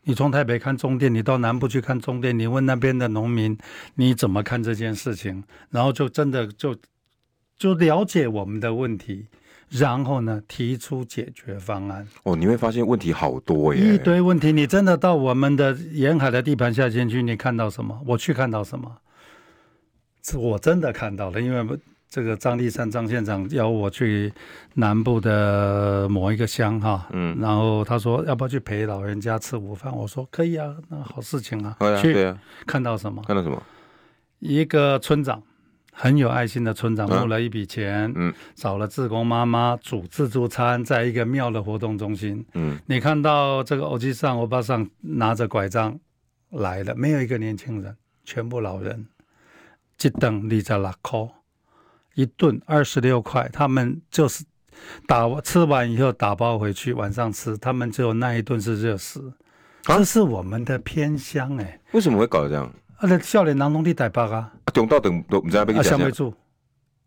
[0.04, 3.58] 你从台北看重电，你到南部去看重电，你问那边的农民
[3.96, 5.43] 你怎么看这件事情？
[5.72, 6.76] 然后就真的就。
[7.58, 9.28] 就了解我们的问题，
[9.70, 12.08] 然后呢，提出解决方案。
[12.24, 14.52] 哦，你会发现问题好多耶，一堆问题。
[14.52, 18.02] 你真的到我们的沿海的地盘下进去，你看到什么？
[18.06, 18.98] 我去看到什么？
[20.24, 24.32] 是我真的看到了，因为这个张立山张县长邀我去
[24.76, 29.96] 南部的某一个乡哈，嗯，然后他说要不要去陪老人家吃午饭？
[29.96, 32.38] 我说可以啊，那好事情啊，啊去，对啊，
[32.68, 33.22] 看到什么？
[33.26, 33.62] 看到什么？
[34.39, 35.42] 一个村长。
[35.93, 45.97] 很有爱心的村长募了一笔钱，嗯，找了志工妈妈煮自助餐，在一个庙的活动中心，嗯，你看到这个欧吉桑欧巴桑拿着拐杖
[46.49, 49.06] 来了，没有一个年轻人，全部老人，
[50.01, 51.29] 一顿二十六块，
[52.15, 54.43] 一顿二十六块，他们就是
[55.08, 59.19] 打吃完以后打包回去，晚上吃，他们只有那一顿是热食，
[59.86, 62.71] 啊、这是我们的偏乡哎，为什么会搞这样？
[63.04, 66.34] 啊，那少年人拢伫台北啊，啊，中道等都唔知要要想要住，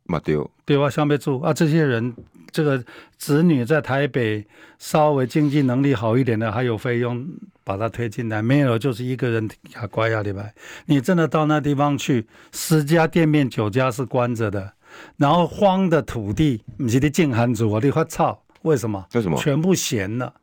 [0.05, 2.15] 嘛对，对啊，想要住啊，这些人
[2.53, 2.85] 这个
[3.17, 4.47] 子女在台北
[4.79, 7.27] 稍微经济能力好一点的，还有费用
[7.65, 10.45] 把他推进来，没有就是一个人也乖呀，对吧？
[10.85, 14.75] 你真的到那地方去，十家店面九家是关着的，
[15.17, 19.03] 然后荒的土地，你是的净寒族啊，你发操，为什么？
[19.15, 19.39] 为什么？
[19.41, 20.35] 全部咸了，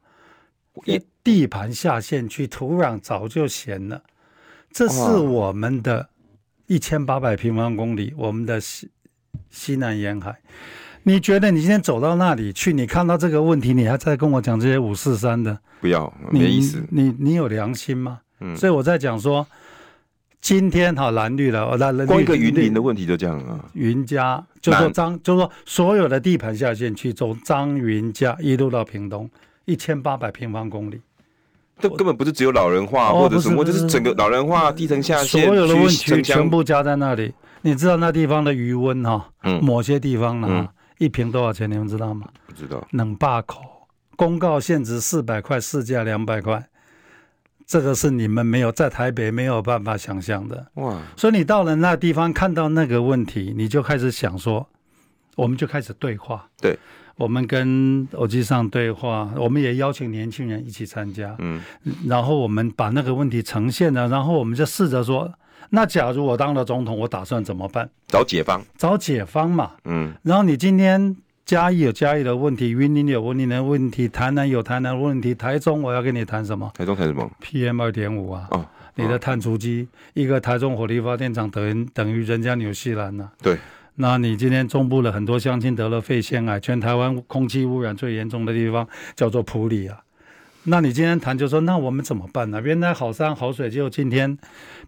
[0.86, 4.02] 一地盘下陷去，土壤早就咸了。
[4.74, 6.10] 这是我们的
[6.66, 8.90] 一千八百平方公里，我们的西
[9.52, 10.36] 西南沿海。
[11.04, 15.60] 你觉得你今天走到那里去，你看到这个问题，你还在跟我讲这些五四三的？
[15.80, 16.84] 不要，没意思。
[16.90, 18.22] 你你，你有良心吗？
[18.40, 18.56] 嗯。
[18.56, 19.46] 所以我在讲说，
[20.42, 23.64] 今天哈蓝绿的，那光一个云林的问题就这样啊。
[23.74, 29.30] 云家就说张，就说所有的地盘下线去，从张云家一路到屏东，
[29.66, 31.02] 一千八百平方公里。
[31.80, 37.34] 这根本不是只有老人化或者什么，就是整个老人化低层下线，所有的问题全部加在那里。
[37.62, 39.30] 你知道那地方的余温哈？
[39.44, 41.70] 嗯，某些地方呢，一瓶多少钱？
[41.70, 42.28] 你们知道吗？
[42.46, 42.86] 不知道。
[42.92, 43.62] 冷坝口
[44.16, 46.68] 公告限值四百块，市价两百块，
[47.66, 51.02] 这个是你们没有在台北没有办法想象的哇！
[51.16, 54.68] 所以你到了那地方看到那个问题，你就开始想说，
[55.36, 56.48] 我们就开始对话。
[56.62, 56.78] 对。
[57.16, 61.36] 我们跟欧吉桑对话，我们也邀请年轻人一起参加。
[61.40, 61.62] 嗯，
[62.08, 65.32] 然后我们把那个问题呈现了，然后我们就试着说，
[65.70, 67.88] 那假如我当了总统，我打算怎么办？
[68.08, 69.74] 找解方，找解方嘛。
[69.86, 76.72] 嗯，然后你今天嘉义有嘉义的问题，云林有云林的问题，台南有台南的问题，台中我要跟你谈什么？
[76.74, 78.48] 台中谈什么？PM 二点五啊。
[78.50, 83.38] 哦，你的碳足迹，一个台中火力发电厂等于等于人家纽西兰呢、啊？
[83.44, 83.58] 对。
[83.96, 90.00] 那你今天中部的很多乡亲得了肺腺癌，全台湾空气污染最严重的地方叫做埔里啊。
[90.64, 92.62] 那你今天谈就说，那我们怎么办呢？
[92.62, 94.38] 原来好山好水，就今天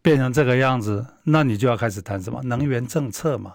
[0.01, 3.53] 变成这个样子，那你就要开始谈什么能源政策嘛？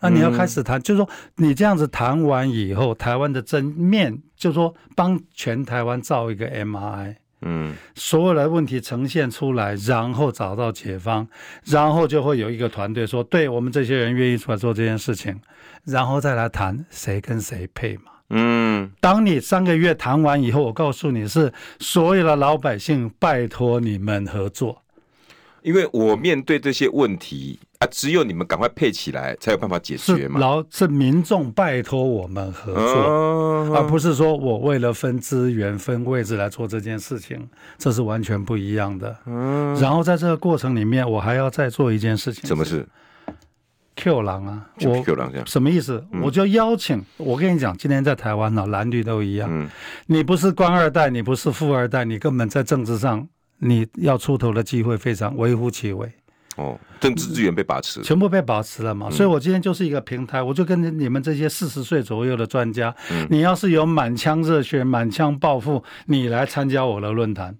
[0.00, 7.16] 那你要开始谈，就是说你这样子谈完以后，台湾的正面就是说帮全台湾造一个 MRI。
[7.44, 11.26] 嗯，所有的问题呈现出来，然后找到解方，
[11.64, 15.40] 然后就会有一个团队说，对我们这些人愿意出来做这件事情，
[15.84, 18.04] 然后再来谈谁跟谁配嘛。
[18.30, 24.82] 嗯，当你三个月谈完以后，我告诉你是所有的老百姓拜托你们合作。
[25.62, 30.38] 因为我面对这些问题啊，只有你们赶快配起来，才有办法解决嘛。
[30.38, 39.16] 然后是民众拜托我们合作，哦，而不是说我为了分资源、分位置来做这件事情，这是完全不一样的。
[39.26, 42.46] 嗯，然后在这个过程里面，我还要再做一件事情。
[42.46, 42.86] 什么事
[43.96, 46.04] ？Q 狼啊，我 Q 狼这样什么意思？
[46.12, 49.48] 嗯、我就邀请我跟你讲，今天在台湾呢，蓝绿都一样。
[49.50, 49.68] 嗯，
[50.06, 53.28] 你不是官二代，你不是富二代，你根本在政治上。
[53.64, 56.12] 你要出头的机会非常微乎其微，
[56.56, 59.08] 哦，政治资源被把持，全部被把持了嘛？
[59.08, 67.56] 嗯、所以，我今天就是一个平台，我就跟你们这些四十岁左右的专家，嗯、你要是有满腔热血、满腔抱负，你来参加我的论坛。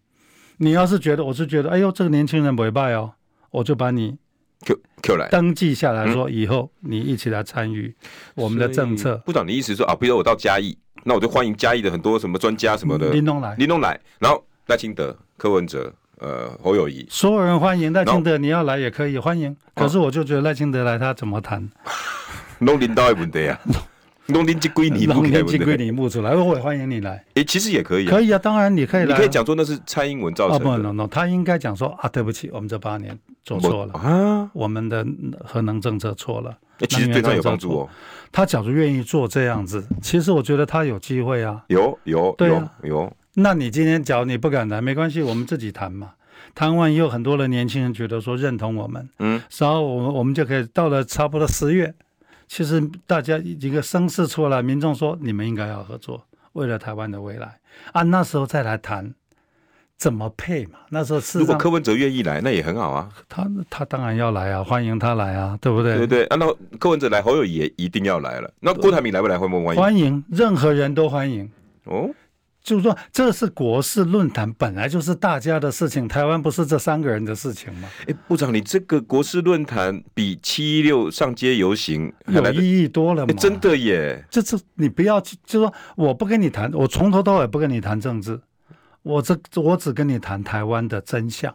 [0.59, 3.13] 你要是觉得，我是觉得，哎呦，这个年轻人不会败哦，
[3.51, 4.19] 我就把你
[4.67, 7.95] Q Q 来登记下来说，以后你一起来参与
[8.35, 9.17] 我们的政策。
[9.25, 15.17] 部长，你意思说啊，比如说我到嘉义，那我就欢迎嘉义的很多什么专家什么的，林东来，林东来，然后赖清德。
[15.39, 15.93] 柯文哲，
[16.23, 19.57] 呃，侯友谊，所有人欢迎赖清德，你要来也可以欢迎。
[19.75, 21.69] 可是我就觉得赖清德来，他怎么谈？
[22.61, 23.59] 弄领导也问题啊，
[24.27, 27.25] 农林归你，农林归你木出来，我也欢迎你来。
[27.35, 29.09] 哎，其实也可以，可以啊，当然你可以来。
[29.09, 30.65] 你可以讲说那是蔡英文造成的。
[30.79, 35.05] 不不不，他应该讲说啊，对不起，我们这八年做错了 啊，我们的
[35.45, 36.57] 核能政策错了。
[36.89, 37.89] 其实对他有帮助哦。
[38.31, 41.65] 他假如愿意做这样子，其实我觉得他有机会啊。
[41.67, 43.13] 有有有有。
[43.35, 46.13] 那你今天假如你不敢谈，没关系，我们自己谈嘛。
[46.55, 51.95] 谈完以后，很多的年轻人觉得说认同我们，嗯，然后我们我们就可以到了差不多十月，
[52.47, 57.59] 其实大家一个声势出来，民众说你们应该要合作，为了台湾的未来
[57.93, 59.15] 啊，那时候再来谈
[59.97, 60.81] 怎么配嘛。
[60.91, 63.09] 那时候是如果柯文哲愿意来，那也很好啊。
[63.31, 65.97] 他他当然要来啊，欢迎他来啊，对不对？
[65.97, 66.47] 对对，啊，那
[66.79, 68.53] 柯文哲来，侯友也一定要来了。
[68.61, 69.39] 那郭台铭来不来？
[69.39, 69.81] 欢不欢迎？
[69.81, 71.51] 欢迎，任何人都欢迎。
[71.85, 72.11] 哦。
[72.63, 76.07] 就是说，这是国事论坛，本来就是大家的事情。
[76.07, 77.89] 台湾不是这三个人的事情吗？
[78.07, 83.35] 哎，部长，你这个国事论坛比七一六上街游行有意义多了吗？
[83.37, 84.25] 真的耶！
[84.31, 88.41] 这次你不要，就是说，我不跟你谈，我从头到尾不跟你谈政治，
[89.03, 91.53] 我这我只跟你谈台湾的真相。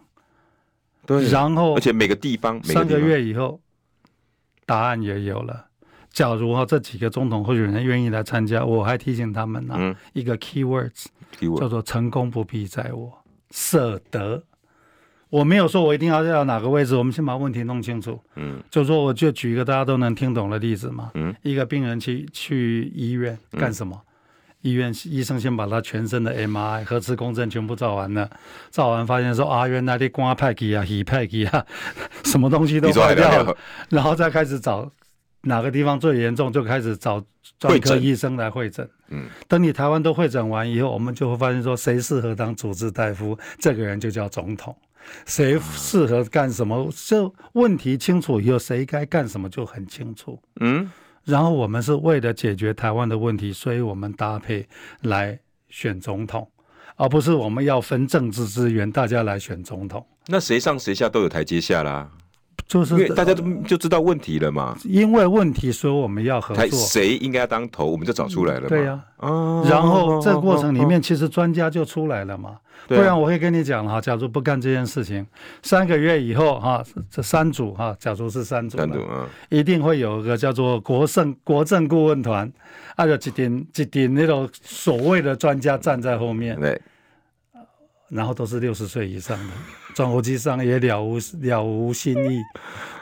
[1.06, 3.62] 对，然后而且每个地方三个月以后，
[4.65, 5.67] 答案也有了。
[6.12, 11.06] 假如哈这几个总统候选人愿意来参加，我还提醒他们呢、啊，嗯、一个 key words
[11.60, 13.12] 叫做“成功不必在我，
[13.52, 14.43] 舍得”。
[15.30, 18.17] 我没有说我一定要要哪个位置，我们先把问题弄清楚。
[18.36, 21.12] 嗯，就说我就举一个大家都能听懂的例子嘛。
[21.15, 23.93] 嗯，一个病人去去医院干什么？
[23.93, 24.08] 嗯、
[24.62, 28.30] 医院医生先把他全身的 MRI 核磁共振全部照完了，
[28.72, 31.65] 照完发现说啊，原来的瓜派给啊、胰派给啊，
[32.24, 33.56] 什么东西都坏掉了，
[33.89, 34.89] 然后再开始找。
[35.48, 37.24] 哪个地方最严重，就开始找
[37.58, 38.88] 专科医生来会诊。
[39.10, 44.74] 嗯，等你台湾都会诊完以后，我们就会发现说，谁适合当主治大夫，这个人就叫总统；
[45.26, 50.40] 谁适合干什么，这问题清楚以后，谁该干什么就很清楚。
[50.60, 50.92] 嗯，
[51.24, 54.68] 然后我们是为了解决台湾的问题，所以我们搭配
[55.02, 56.50] 来选总统，
[56.98, 60.06] 而不是我们要分政治资源，大家来选总统。
[60.28, 62.12] 那谁上谁下都有台阶下啦。
[62.68, 64.78] 就是因为大家都就知道问题了嘛。
[64.84, 66.80] 因为问题，所以我们要合作。
[66.80, 68.68] 谁应该要当头，我们就找出来了嘛。
[68.68, 69.02] 对呀。
[69.70, 72.58] 然后这个过程里面，其实专家就出来了嘛。
[72.88, 75.26] 不然我会跟你讲哈，假如不干这件事情，
[75.62, 82.50] 三个月以后哈，这三组哈，假如是三组，三组啊，一定会有一个叫做国政国政顾问团，
[82.96, 86.58] 按照几点几点那种所谓的专家站在后面。
[86.60, 86.80] 对。
[88.10, 89.54] 然后都是六十岁以上的，
[89.93, 92.41] 转国际上也了无了无新意。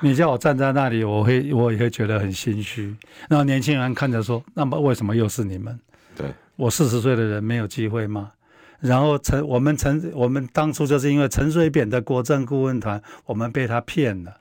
[0.01, 2.95] 你叫我站在那里，我会我也会觉得很心虚。
[3.29, 5.79] 然后年轻人看着说：“那么为什么又是你们？”
[6.17, 8.31] 对，我四十岁的人没有机会吗？
[8.79, 14.33] 然后陈我们陈我们当初就是因为陈水扁的国政顾问团，我们被他骗了。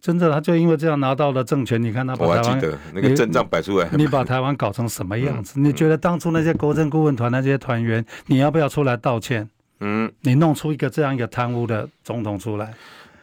[0.00, 1.82] 真的，他就因为这样拿到了政权。
[1.82, 5.58] 你看他把台湾，那个阵仗摆出来你，你把台湾搞成什么样子？
[5.58, 9.48] 嗯、你觉得当初那些国政顾问团那些团员，你要不要出来道歉？
[9.80, 12.74] 嗯，你弄出一个这样一个贪污的总统出来，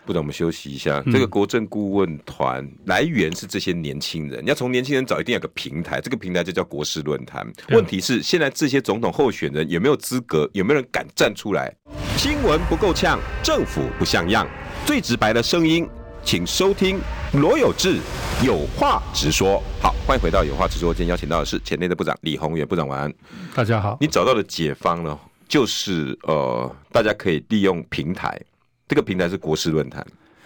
[0.06, 1.04] 不等我们休息一下。
[1.12, 7.46] 这个国政顾问团来源是这些年轻人，你要从年轻人找，一定要有个平台，这个平台就叫国事论坛。
[7.70, 10.50] 问题是现在这些总统候选人有没有资格？
[10.54, 11.74] 有没有人敢站出来？
[12.18, 14.48] 新闻不够呛，政府不像样，
[14.86, 15.86] 最直白的声音，
[16.24, 17.00] 请收听
[17.34, 18.00] 罗有志
[18.46, 19.62] 有话直说。
[19.82, 20.94] 好，欢迎回到有话直说。
[20.94, 23.14] 今天邀请到的是前内的部长李宏源部长，晚安。
[23.54, 25.20] 大家好，你找到了解方了。
[25.48, 28.40] 就是呃，大家可以利用平台，
[28.88, 30.06] 这个平台是国事论坛，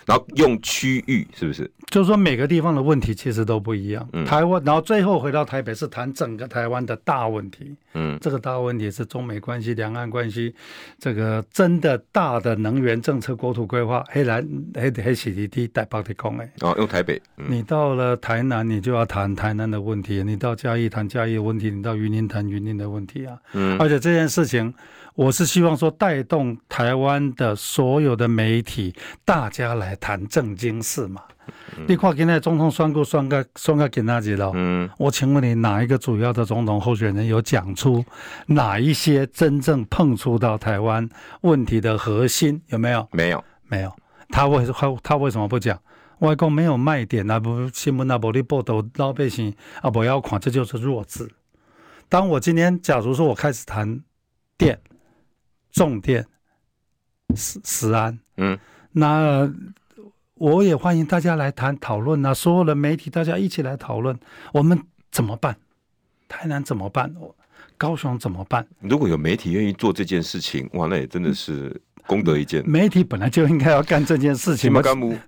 [0.10, 1.69] 然后用区域是不是？
[1.91, 4.10] 就是说每个地方的问题其实都不一样。
[4.13, 7.76] 嗯，台湾，然后最后回到台北是谈整个台湾的大问题。
[7.93, 10.54] 嗯，这个大问题是中美关系、两岸关系，
[10.98, 16.52] 这个真的大的能源政策、国土规划，黑蓝黑黑洗地地带包的空哎。
[16.62, 17.22] 哦，用台北。
[17.38, 23.38] 嗯，你到了台南，你就要谈台南的问题；你到嘉义谈嘉义的问题；你到云林谈云林的问题啊。
[23.54, 24.74] 嗯，而且这件事情。
[25.20, 31.22] 我是希望说，带动台湾的所有的媒体，大家来谈正经事嘛。
[31.76, 34.50] 嗯、你看，现在总统选举选个选个给哪几了？
[34.56, 38.06] 嗯，我请问你，哪一个主要的总统候选人有讲出
[38.46, 41.10] 哪一些真正碰触到台湾
[41.42, 42.62] 问题的核心？
[42.68, 43.06] 有没有？
[43.12, 43.94] 没有，没有。
[44.30, 45.78] 他为他他为什么不讲？
[46.20, 51.30] 外公没有卖点啊，不新闻啊，不你报道老百姓啊，不要看，这就是弱智。
[52.08, 54.02] 当我今天假如说我开始谈
[54.58, 54.80] 电。
[55.80, 56.26] 重点，
[57.38, 58.60] 食食安，嗯，
[58.92, 59.50] 那
[60.34, 64.20] 我也欢迎大家来谈讨论啊，所有的媒体大家一起来讨论，
[64.52, 64.78] 我们
[65.10, 65.56] 怎么办？
[66.28, 67.15] 台南怎么办？
[67.78, 68.68] 高雄怎么办？
[68.82, 71.74] 如果有媒体愿意做这件事情，哇，那也真的是
[72.06, 72.62] 功德一件。
[72.70, 74.82] 媒体本来就应该要干这件事情嘛，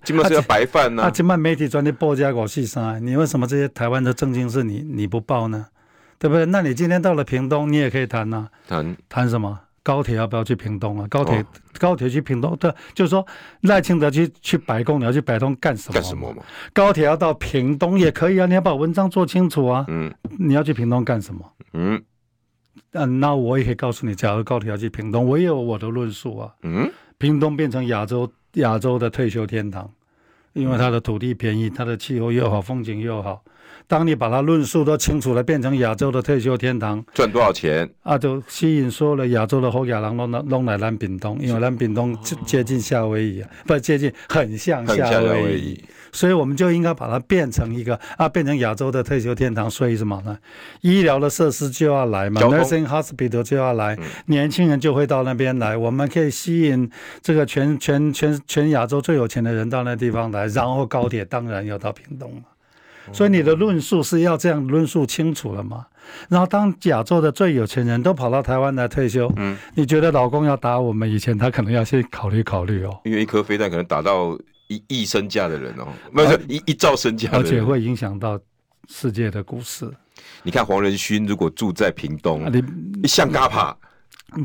[0.04, 1.10] 基本上是要白饭呐。
[1.10, 5.68] 今晚媒体专的报家搞细声，你为什么这些台湾的正经事你你不报呢？
[6.18, 6.44] 对不对？
[6.44, 9.58] 那你今天到了屏东，你也可以谈呐，谈谈什么？
[9.82, 11.06] 高铁要不要去屏东啊？
[11.08, 11.46] 高铁、哦、
[11.78, 13.26] 高铁去屏东，对，就是说
[13.62, 15.94] 赖清德去去白宫，你要去白宫干什么？
[15.94, 16.42] 干什么嘛？
[16.72, 19.84] 高铁要到屏东也可以啊，你要把文章做清楚啊。
[19.88, 21.52] 嗯，你要去屏东干什么？
[21.72, 22.02] 嗯，
[22.92, 26.54] 嗯、啊，那我也可以告诉你，假如高铁要去屏东，我也有我的论述啊。
[26.62, 29.90] 嗯，屏东变成亚洲亚洲的退休天堂，
[30.52, 33.42] 因为它的土地便宜，它的气候又好，风景又好。
[33.92, 38.16] 当你把它论述都清楚了，变成亚洲的退休天堂，赚多少钱啊？
[38.16, 49.70] 就吸引所有的亚洲的后亚人都弄来南屏东，因为南屏东接近夏威夷啊，不接近，很像夏威夷，所以我们就应该把它变成一个啊，变成亚洲的退休天堂。
[49.70, 50.38] 所以什么呢？
[50.80, 62.44] 医疗的设施就要来嘛，nursing hospital 就要来，年轻人就会到那边来，我们可以吸引这个全全全全亚洲最有钱的人到那地方来，然后高铁当然要到屏东嘛。
[63.10, 65.86] 所以你的论述是要这样论述清楚了吗？
[66.28, 74.36] 然后当亚洲的最有钱人都跑到台湾来退休，嗯，你觉得老公要打我们以前，他可能要先考虑考虑哦，因为一颗飞弹可能打到
[74.68, 78.38] 一亿身价的人哦，没有、啊、一一兆身价，而且会影响到
[78.88, 79.90] 世界的股市。
[80.42, 82.62] 你看黄仁勋如果住在屏东，啊、你
[83.00, 83.74] 你像嘎帕，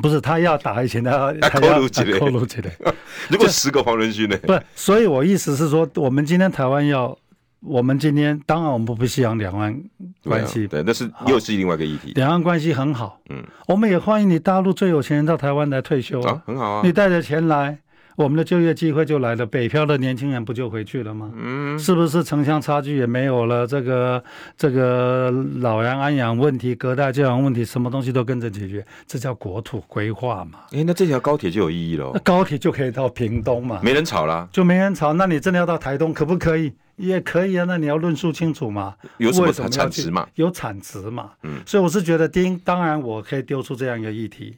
[0.02, 1.12] 不是他要打以前，他
[1.62, 2.28] 要扣。
[3.30, 4.38] 如果十个黄仁勋呢？
[4.44, 7.18] 不，所以我意思是说，我们今天台湾要。
[7.62, 9.76] 我们今天当然我们不希望两岸
[10.24, 12.14] 关系，对，那是又是另外一个议题。
[12.14, 16.82] 两岸关系很好，嗯，我们也欢迎你大陆最有钱人到台湾来退休啊，很好啊。
[16.84, 17.80] 你带着钱来，
[18.18, 21.32] 我们的就业机会就来了，北漂的年轻人不就回去了吗？
[21.36, 23.68] 嗯，是不是城乡差距也没有了？
[23.68, 24.24] 这个
[24.58, 30.62] 这个老人安养问题、隔代教养问题，什么东西都跟着解决，这叫国土规划嘛？
[30.72, 32.10] 哎，那这条高铁就有意义了。
[32.12, 33.80] 那高铁就可以到屏东嘛？
[33.84, 35.14] 没人吵了，就没人吵。
[35.14, 36.74] 那你真的要到台东，可不可以？
[36.96, 38.96] 也可以啊，那你要论述清楚嘛？
[39.18, 40.28] 有什么产值嘛？
[40.34, 41.30] 有产值嘛？
[41.44, 44.58] 嗯，所以我是觉得，丁当然我可以丢出这样一个议题，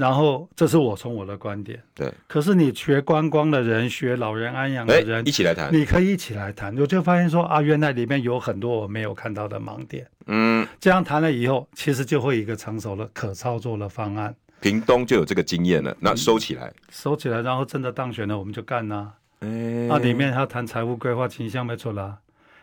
[0.00, 1.78] 然后这是我从我的观点。
[1.94, 2.10] 对。
[2.26, 6.74] 可是你学观光的人，学老人安养的人，一起来谈，你可以一起来谈。
[6.78, 10.08] 我就发现说啊，原来里面有很多我没有看到的盲点。
[10.26, 10.66] 嗯。
[10.80, 14.34] 这样谈了以后，其实就会一个成熟的可操作的方案。
[14.62, 19.12] 屏东就有这个经验了，那收起来，嗯、收起来，然后真的当选了，我们就干呐。
[19.40, 19.48] 哎，
[19.88, 22.18] 那里面还要谈财务规划倾向没出啦。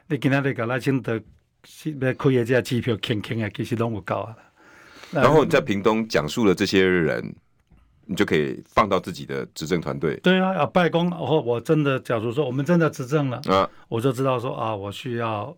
[0.07, 4.35] 你今天那个赖清德要开的这些机票，轻轻的其实都不够啊。
[5.11, 7.35] 然后你在屏东讲述了这些人，
[8.05, 10.15] 你就可以放到自己的执政团队。
[10.17, 15.55] 对啊，要拜公，我我真的，假如说我们真的执政了啊，我就知道说啊，我需要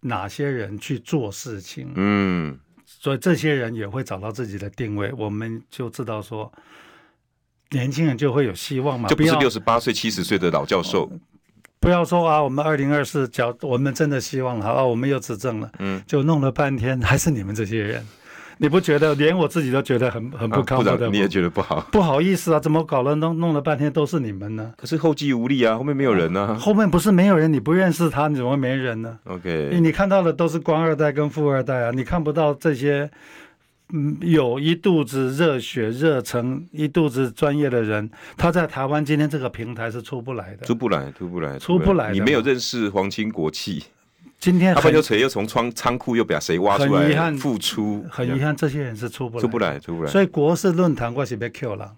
[0.00, 1.92] 哪些人去做事情。
[1.94, 6.52] 嗯，所以这些人也会找到自己的定位，我们就知道说。
[7.70, 9.10] 年轻人就会有希望嘛？
[9.10, 11.06] 就不是六十八岁、七十岁的老教授。
[11.78, 18.02] 不要说啊，我们二零二四，假我们真的希望好啊，我们又执政了，嗯，就弄了半天还是你们这些人，
[18.60, 19.14] 你不觉得？
[19.14, 21.80] 连我自己都觉得很 很不靠谱的，你也觉得不好？
[21.92, 23.14] 不好意思啊，怎么搞了？
[23.14, 24.72] 弄弄了半天都是你们呢？
[24.76, 26.54] 可是后继无力啊，后面没有人呢、啊。
[26.54, 33.10] 后面不是没有人，你不认识他，你怎么会没人呢？OK，你看到的都是官二代跟富二代啊，你看不到这些。
[33.90, 42.12] 嗯，有一肚子热血、热忱、一肚子专业的人，他在台湾今天这个平台是出不来的，出不来，出不来，出不来。
[42.12, 43.84] 你没有认识皇亲国戚，
[44.38, 47.02] 今天他不就谁又从仓仓库又把谁挖出来？
[47.02, 50.10] 很遗憾，付出，很遗憾，这些人是出不来，出不来，出不来。
[50.10, 51.92] 所以国事论坛我是被 Q 了，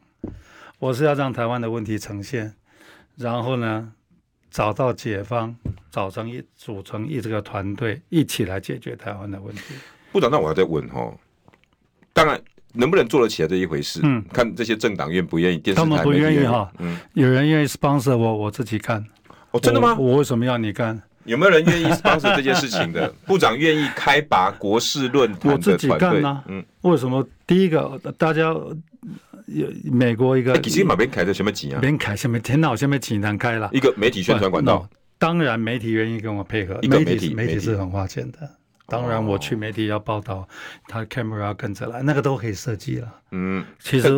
[0.79, 2.55] 我是要让台湾的问题呈现，
[3.17, 3.93] 然后呢，
[4.51, 5.55] 找到解方，
[5.91, 9.75] 找成一组成一这个团队，一起来解决台湾的问题。
[10.11, 11.15] 部长，那我要再问哦。
[12.15, 12.41] 当然，
[12.73, 19.05] 能不能做得起来这一回事，嗯，看这些政党愿不愿意，电视台他们不愿意哈，嗯，有人愿意 sponsor 我，我自己干。
[19.51, 19.95] 哦，真的吗？
[19.99, 21.01] 我，我为什么要你干？
[21.31, 23.09] 有没有人愿意 sponsor 这件事情的？
[23.25, 26.23] 部长愿意开拔国事论坛的团队？
[26.49, 27.27] 嗯，为什么？
[27.47, 28.43] 第一个，大家
[29.47, 31.81] 有美国一个，其实马边开的什么钱啊？
[31.81, 32.39] 边开什么？
[32.41, 33.71] 天哪，我现在钱难开了。
[33.73, 36.79] 一个媒体宣传管道，当然媒体愿意跟我配合。
[36.83, 38.39] 一个媒体，媒体是很花钱的。
[38.87, 40.49] 当然，我去媒体要报道，
[40.89, 43.09] 他 camera 要跟着来，那个都可以设计了。
[43.31, 44.09] 嗯，其实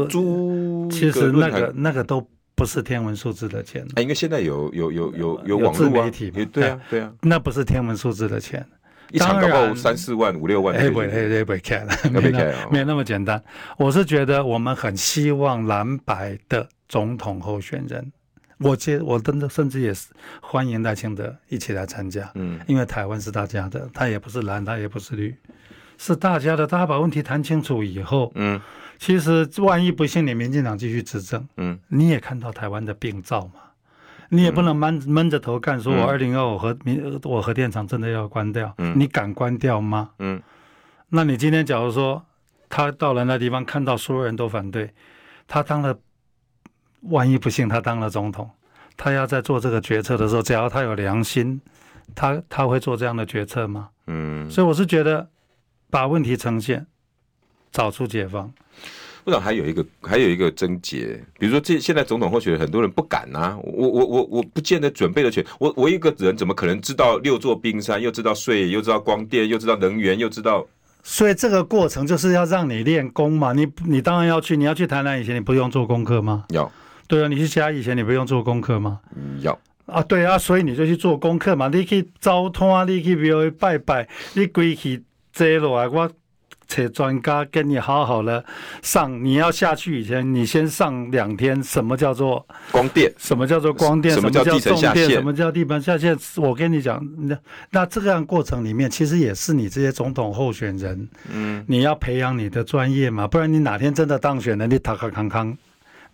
[0.91, 2.27] 其实那个那个都
[2.63, 3.85] 不是天文数字的钱。
[3.97, 8.65] 因为现在有有有有有网络媒体，对啊对啊，那不是天文数字的钱。
[9.11, 10.73] 一场搞不好三四万五六万。
[10.77, 13.43] 哎不哎哎不看了，没那没有那么简单。
[13.77, 18.13] 我是觉得我们很希望蓝白的总统候选人。
[18.59, 20.07] 我接我真的甚至也是
[20.41, 25.35] 欢迎赖清德一起来参加，嗯，因为台湾是大家的，他也不是蓝，他也不是绿，
[25.99, 26.65] 是大家的。
[26.65, 28.61] 大家把问题谈清楚以后，嗯，
[29.03, 33.55] 其实万一不幸你民进党继续执政，嗯，你也看到台湾的病灶嘛，
[34.29, 40.11] 你也不能闷闷着头干，说我二零二五核民我核电厂真的要关掉，嗯，你敢关掉吗？
[40.21, 40.41] 嗯，
[41.09, 42.25] 那你今天假如说
[42.69, 44.95] 他到了那地方，看到所有人都反对，
[45.49, 45.99] 他当了。
[47.11, 48.49] 万一不幸他当了总统，
[48.97, 51.61] 他要在做这个决策的时候，只要他有良心，
[52.15, 53.89] 他他会做这样的决策吗？
[54.07, 55.29] 嗯，所以我是觉得
[55.91, 56.87] 把问题呈现，
[57.73, 58.53] 找出解放。
[59.25, 70.67] 部长还有一个还有一个症结，比如说这现在总统候选人很多人不敢啊，我我我我不见得准备的全，我我一个人怎么可能知道六座冰山，又知道税，又知道光电，又知道能源，又知道。
[71.05, 76.45] 所以这个过程就是要让你练功嘛，你你当然要去，你要去台南以前，你不用做功课吗？
[76.51, 76.71] 要。
[77.07, 79.01] 对啊，你去嘉义以前你不用做功课吗？
[79.41, 79.57] 要
[79.87, 81.69] 啊，对啊，所以你就去做功课嘛。
[81.69, 85.03] 你去招摊，你去庙里拜拜，你归去
[85.33, 86.11] 坐落来，我
[86.73, 88.43] 请专家跟你好好的
[88.81, 89.23] 上。
[89.23, 91.63] 你要下去以前，你先上两天。
[91.63, 93.13] 什么叫做光电？
[93.19, 94.15] 什么叫做光电？
[94.15, 95.11] 什么叫地层下陷？
[95.11, 96.17] 什么叫地盘下陷？
[96.37, 97.39] 我跟你讲，那
[97.71, 105.57] 那这个样过程里面，其实也是你这些总统候选人，嗯，你要培养你的专业嘛，不然你哪天真的当选了，你塔卡康康。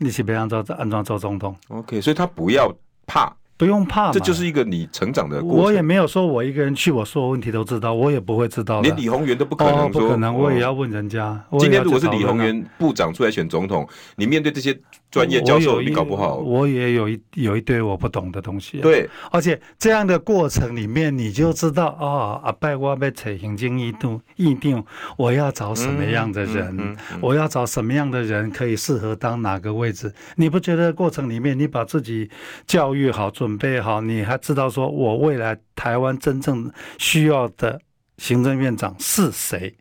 [0.00, 2.72] 你去别让做安装做总统，OK，所以他不要
[3.04, 3.34] 怕。
[3.58, 5.64] 不用怕，这就是一个你成长的过程。
[5.64, 8.80] 我也没有说我一个人去，我所有问题都知道，我也不会知道。
[8.82, 11.44] 连李鸿源都不可能说，不可能，我也要问人家。
[11.58, 14.78] 今天如果是李鸿源部长出来选总统，你面对这些
[15.10, 16.36] 专业教授，你搞不好。
[16.36, 18.78] 我也有一有一堆我不懂的东西。
[18.78, 24.80] 对，而且这样的过程里面，你就知道啊，阿拜我被扯行经一度一定，
[25.16, 30.14] 我要找什么样的人，我要找什么样的人可以适合当哪个位置？
[30.36, 32.30] 你不觉得过程里面你把自己
[32.64, 33.47] 教育好做？
[33.48, 37.80] 准备好，你还知道说，我未来台湾真正需要的
[38.18, 39.74] 行政院长是谁，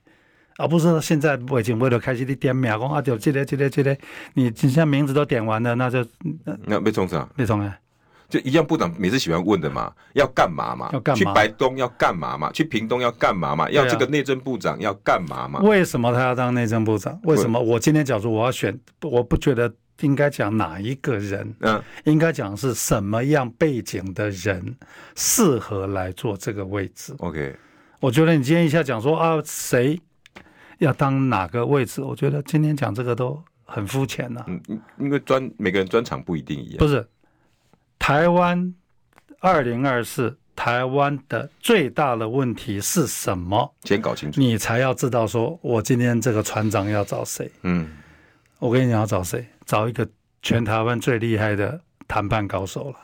[0.57, 3.97] 而不是现在我已经为了开始的点名，讲啊，就这个、这个、这个，
[4.35, 6.05] 你现在名字都点完了，那就
[6.63, 7.77] 那没从啥，没从哎，
[8.29, 10.89] 就一样部长每次喜欢问的嘛，要干嘛嘛？
[10.93, 11.19] 要干嘛？
[11.19, 12.49] 去白宫要干嘛嘛？
[12.53, 13.69] 去屏东要干嘛嘛？
[13.69, 15.59] 要这个内政部长要干嘛嘛？
[15.59, 17.19] 为什么他要当内政部长？
[17.23, 19.69] 为什么我今天假如我要选，我不觉得
[20.01, 24.75] 应该讲哪一个人，嗯，应该讲是什么样背景的人
[25.15, 27.55] 适合来做这个位置？OK，
[27.99, 29.99] 我觉得你今天一下讲说啊，谁
[30.79, 32.01] 要当哪个位置？
[32.01, 34.45] 我觉得今天讲这个都很肤浅了。
[34.47, 34.61] 嗯，
[34.99, 37.07] 因为专每个人专长不一定一样，不是。
[37.99, 38.73] 台湾
[39.39, 43.73] 二零二四，台湾的最大的问题是什么？
[43.83, 47.51] 先搞清楚，你才要知道说，我今天这个船长要找谁？
[47.63, 47.89] 嗯，
[48.59, 49.45] 我跟你讲要找谁？
[49.65, 50.07] 找一个
[50.41, 52.95] 全台湾最厉害的谈判高手了。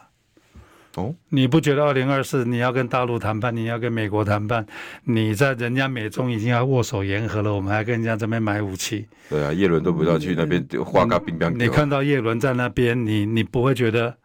[0.96, 4.66] 哦，你不觉得二零二四你要跟大陆谈判，你要跟美国谈判，
[5.04, 9.08] 你在人家美中已经要握手言和了，我们还跟人家这边买武器？
[9.30, 11.52] 对啊，叶伦都不知道去那边画个冰冰。
[11.58, 14.16] 你看到叶伦在那边，你你不会觉得？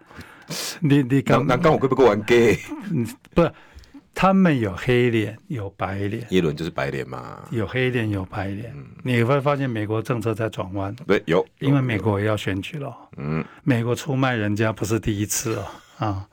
[0.81, 2.59] 你你刚刚刚我会不会玩 gay？
[2.91, 3.53] 嗯，不是，
[4.21, 8.73] 他们有黑脸有白脸，耶伦就是白脸嘛，有黑脸有白脸。
[8.77, 12.93] 嗯，你会发现美国政策在转弯，对，有，因为美国也要选举了。
[13.17, 16.29] 嗯，美国出卖人家不是第一次了啊。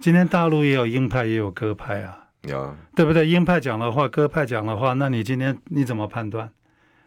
[0.00, 3.28] 今天大陆也有鹰派也有鸽派啊，有，对不对？
[3.28, 6.50] 鹰派讲的话，鸽派讲的话，那你今天你怎么判断？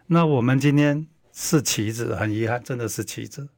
[0.08, 3.50] 那我们今天是棋子，很遗憾，真的是棋子。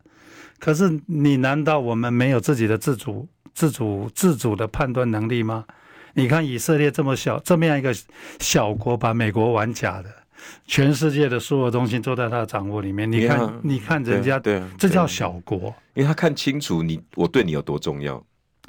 [0.57, 5.65] 可是你难道我们没有自己的自主、自主、自主的判断能力吗？
[6.14, 7.93] 你看以色列这么小，这么样一个
[8.39, 10.09] 小国，把美国玩假的，
[10.68, 13.11] 全世界的所有东西都在他的掌握里面。
[13.11, 18.24] 你看，啊、你看人家，对，这叫小国，因为他看清楚你，我对你有多重要，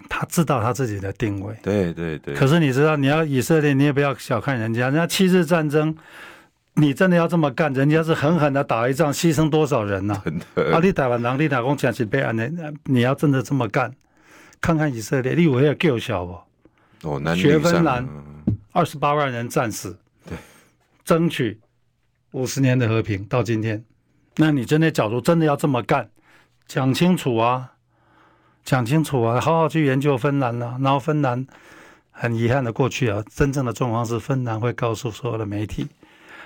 [0.09, 1.55] 他知道他自己的定位。
[1.63, 2.35] 对对对。
[2.35, 5.95] 可是你知道，你要以色列，你也不要小看人家，人家七日战争。
[6.77, 7.73] 你真的要这么干？
[7.73, 10.25] 人家是狠狠的打一仗，牺牲多少人呐、啊？
[10.73, 12.51] 啊，你台湾人，你打工讲起被安的，
[12.87, 13.93] 你要真的这么干？
[14.61, 16.37] 看看以色列，你以为要够小不？
[17.05, 18.09] 哦，南学芬兰
[18.73, 19.97] 二十八万人战死，
[20.27, 20.37] 对，
[21.05, 21.61] 争取
[22.33, 23.85] 五十年的和平到今天，
[24.37, 26.11] 那你真的假如真的要这么干，
[26.67, 27.73] 讲清楚啊，
[28.65, 30.79] 讲清楚啊，好好去研究芬兰啊。
[30.81, 31.47] 然后芬兰
[32.11, 35.87] 很遗憾的过去啊，真正的状况是芬兰会告诉所有的媒体。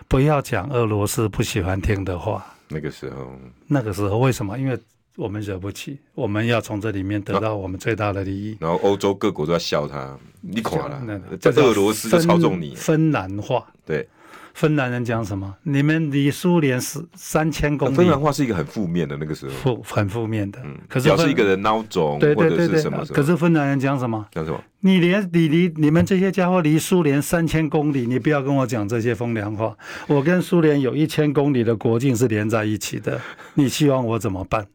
[0.07, 2.45] 不要讲俄罗斯不喜欢听的话。
[2.69, 3.33] 那个时候，
[3.67, 4.59] 那个时候为什么？
[4.59, 4.79] 因为
[5.19, 8.57] 我们惹不起，我们要从这里面得到我们最大的利益。
[8.61, 12.73] 然后欧洲各国都在笑他，你垮了，在俄罗斯就操纵你。
[12.77, 14.09] 芬兰话，对。
[14.55, 15.55] 芬兰人讲什么？
[15.65, 17.95] 你们离苏联是三千公里。
[17.95, 20.61] 芬兰话是一个很负面的，那个时候负很负面的。
[20.65, 22.81] 嗯，可是表示一个人孬种，对对对对。
[22.81, 24.25] 什么可是芬兰人讲什么？
[24.33, 24.61] 讲什么？
[24.81, 29.77] 你连你离你们这些家伙离苏联三千公里，你不要跟我讲这些风凉话。
[30.07, 33.21] 我跟苏联有一千公里的国境是连在一起的，
[33.55, 34.67] 你希望我怎么办？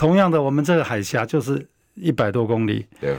[0.00, 2.86] 同样的，我们这个海峡就是一百多公里。
[2.98, 3.18] 对。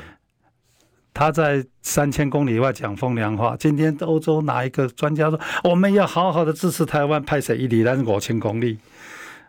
[1.14, 3.56] 他在三千公里以外讲风凉话。
[3.56, 7.22] 今天欧洲哪一个专家说我们要好好的支持台湾？
[7.22, 7.84] 派谁一里？
[7.84, 8.80] 但是五千公里，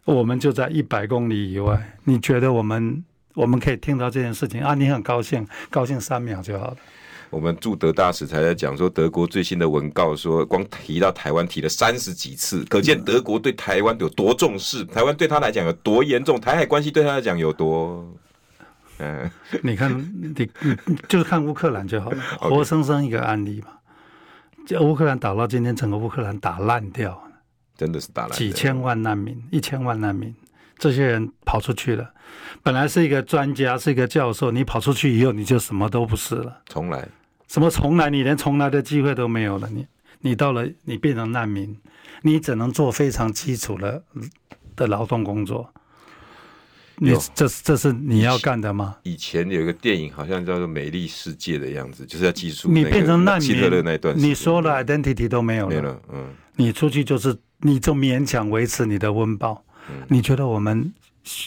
[0.04, 1.96] 我们就在一百公里以外。
[2.04, 3.02] 你觉得我们
[3.32, 4.74] 我们可以听到这件事情啊？
[4.74, 6.76] 你很高兴，高兴三秒就好了。
[7.32, 18.06] 我们驻德大使才在讲说，德国最新的文告说，光提到台湾提了三十几次，可见德国对台湾有多重视，台湾对他来讲有多严重，台海关系对他来讲有多。
[19.00, 19.30] 嗯，
[19.62, 20.46] 你看，你
[20.84, 23.68] 你就是看乌克兰就好了，活生生一个案例嘛。
[24.66, 27.18] 这乌克兰打到今天，整个乌克兰打烂掉，
[27.78, 28.38] 真的是打烂。
[28.38, 30.32] 几千万难民，一千万难民，
[30.76, 32.08] 这些人跑出去了。
[32.62, 36.60] 本来是一个专家，是一个教授，你跑出去以后，你就什么都不是了。
[36.66, 37.08] 重来？
[37.52, 38.08] 什么重来？
[38.08, 39.68] 你连重来的机会都没有了。
[39.68, 39.86] 你
[40.20, 41.76] 你到了，你变成难民，
[42.22, 44.02] 你只能做非常基础的
[44.74, 45.70] 的劳动工作。
[46.96, 48.96] 你这这是你要干的吗？
[49.02, 56.02] 以前有一个电影，好像叫做《美丽世界》的样子，就是要记述你变成难民，希特勒那段，你所有的 identity 都没有了，没了。
[56.10, 59.62] 嗯，你出去就是你就勉强维持你的温饱。
[59.90, 60.90] 嗯，你觉得我们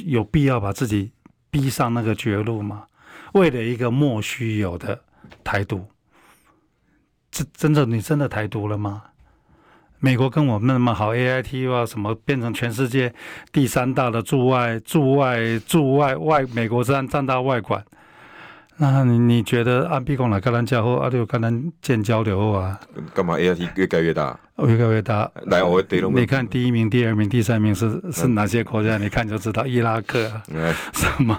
[0.06, 1.10] 有必要把自己
[1.50, 2.84] 逼上那个绝路吗？
[3.34, 5.02] 为了一个莫须有的
[5.44, 5.84] 台独，
[7.36, 9.04] 这真的你真的台独了吗？
[10.00, 13.14] 美国跟我们那么好，A I T 又要什么变成全世界
[13.52, 17.84] 第三大的驻外驻外驻外外美国占占大外管？
[18.78, 22.80] 那你你觉得安比贡来跟咱交好，啊就跟咱建交流啊？
[23.14, 24.40] 干嘛 A I T 越盖越大？
[24.60, 25.30] 越盖越大。
[25.48, 26.10] 来，我得了。
[26.10, 28.98] 你看第一名、第二名、第三名是是哪些国家？
[28.98, 30.42] 你看就知道，伊拉克啊，
[30.94, 31.38] 什么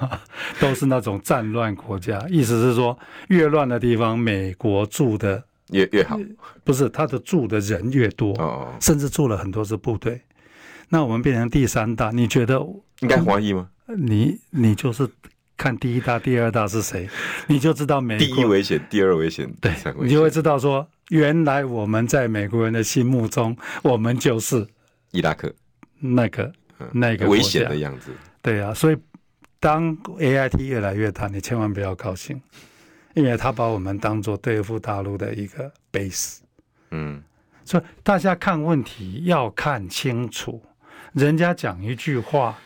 [0.60, 2.22] 都是那种战乱国家。
[2.28, 5.42] 意思是说，越乱的地方，美国驻的。
[5.70, 6.18] 越越好，
[6.64, 10.20] 不是他的住的人越多，哦，甚至住了很多支部队。
[10.88, 12.58] 那我们变成第三大，你觉得
[13.00, 13.68] 应该怀疑吗？
[13.96, 15.08] 你你就是
[15.56, 17.08] 看第一大、第二大是谁，
[17.48, 24.66] 你就知道美国第一危险、第二危险、对危，你就会知道说，原来我们在美国人的心目中，我们就是
[25.10, 25.52] 伊拉克。
[25.98, 28.10] 那个、嗯、那个危险的样子。
[28.42, 28.96] 对啊，所以
[29.58, 32.40] 当 AIT 越来越大，你千万不要高兴，
[33.16, 36.40] 因为他把我们当做对付大陆的一个 base。
[36.90, 37.22] 嗯，
[37.64, 40.62] 所以大家看问题要看清楚，
[41.14, 42.58] 人家讲一句话，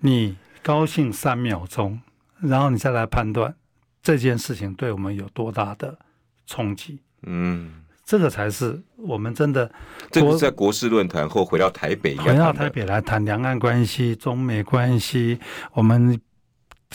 [0.00, 2.00] 你高兴三秒钟，
[2.40, 3.54] 然后你再来判断
[4.02, 5.98] 这件事情对我们有多大的
[6.46, 7.00] 冲击。
[7.24, 9.70] 嗯，这个才是我们真的。
[10.10, 15.38] 这个是在国事论坛后回到台北，回到台北来谈两岸关系、中美关系，
[15.74, 16.18] 我们。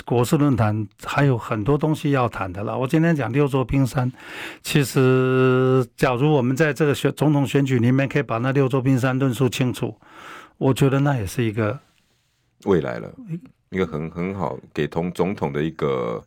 [0.05, 2.77] 国事论坛还有很多东西要谈的了。
[2.77, 4.11] 我今天讲六座冰山，
[4.61, 9.95] 其实假如我们在这个选总统选举里面可以把那六座冰山论述清楚，
[10.57, 11.79] 我觉得那也是一个
[12.65, 13.13] 未来了，
[13.69, 16.23] 一个很很好给同总统的一个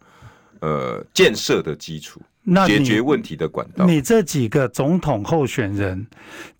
[0.60, 2.20] 呃建设的基础，
[2.66, 3.84] 解决问题的管道。
[3.84, 6.06] 你这几个总统候选人。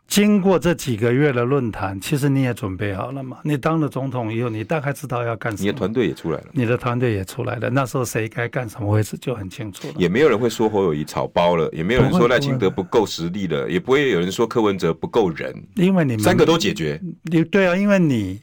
[0.09, 3.39] 经过这几个月的论坛，其实你也准备好了嘛？
[3.43, 5.67] 你当了总统以后，你大概知道要干什么。
[5.67, 7.69] 你的团队也出来了，你的团队也出来了。
[7.69, 9.95] 那时候谁该干什么位置就很清楚了。
[9.99, 15.53] 也没有人会说侯友谊草包了，也没有人说赖清德不够实力了，也不会有人说柯文哲不够人。
[15.75, 17.01] 因为你们三个都解决。
[17.25, 18.41] 你对啊，因为你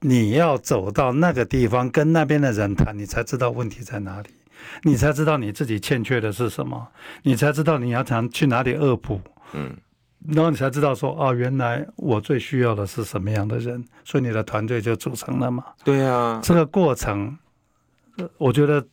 [0.00, 4.28] 你要走到那个地方跟那边的人谈，你才知道问题在哪里，
[4.82, 6.88] 你才知道你自己欠缺的是什么，
[7.22, 9.20] 你才知道你要谈去哪里恶补。
[9.52, 9.72] 嗯。
[10.28, 15.64] 然后你才知道说哦，原来我最需要的是什么样的人，所以你的团队就组成了嘛。
[15.82, 17.36] 对啊，这个过程，
[18.38, 18.86] 我觉得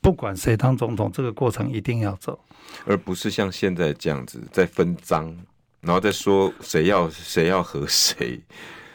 [0.00, 2.38] 不管谁当总统，这个过程一定要走，
[2.86, 5.34] 而不是像现在这样子在分赃，
[5.80, 8.40] 然后再说谁要谁要和谁。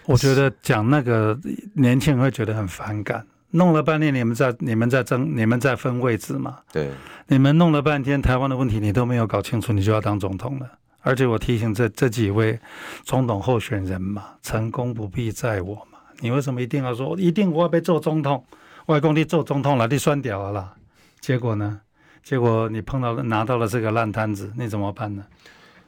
[0.05, 1.37] 我觉得讲那个
[1.73, 6.59] 年轻人会觉得很反感，弄了半天你们在你们在争你们在分位置嘛。
[6.71, 6.89] 对，
[7.27, 10.69] 你们弄了半天台湾的问题你都没有搞清楚，你就要当总统了。
[11.05, 12.59] 而且我提醒这这几位
[13.03, 15.99] 总统候选人嘛，成功不必在我嘛。
[16.19, 18.43] 你为什么一定要说一定我要被做总统？
[18.87, 20.73] 外公你做总统了，你算屌了啦。
[21.19, 21.79] 结果呢？
[22.23, 25.23] 结果你碰到了拿到了这个烂摊子，你怎么办呢？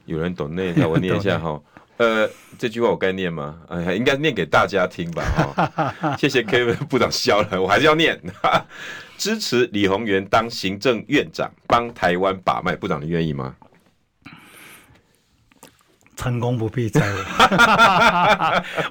[0.06, 1.60] 有人懂那，我念一下哈。
[1.98, 3.58] 呃，这句话我该念吗？
[3.68, 5.22] 哎，应该念给大家听吧。
[6.00, 8.20] 哈， 谢谢 Kevin 部长笑了，我还是要念。
[9.18, 12.76] 支持李鸿源当行政院长，帮台湾把脉。
[12.76, 13.56] 部长，你愿意吗？
[16.18, 17.00] 成功不必在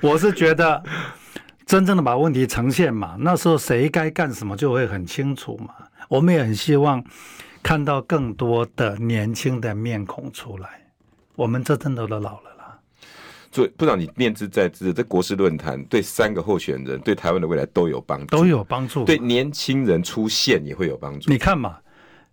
[0.01, 0.81] 我， 我是觉得
[1.65, 5.73] 真正的把问题呈现嘛，那时候谁该干什么就会很清楚嘛。
[6.07, 7.03] 我们也很希望
[7.61, 10.69] 看到更多的年轻的面孔出来。
[11.35, 12.79] 我们这真的都老了啦。
[13.51, 19.03] 所以部长，你念之在之，这国事论坛对三个候选人对台湾的未来都有帮助，都有帮助。
[19.03, 21.29] 对年轻人出现也会有帮助。
[21.29, 21.75] 你看嘛，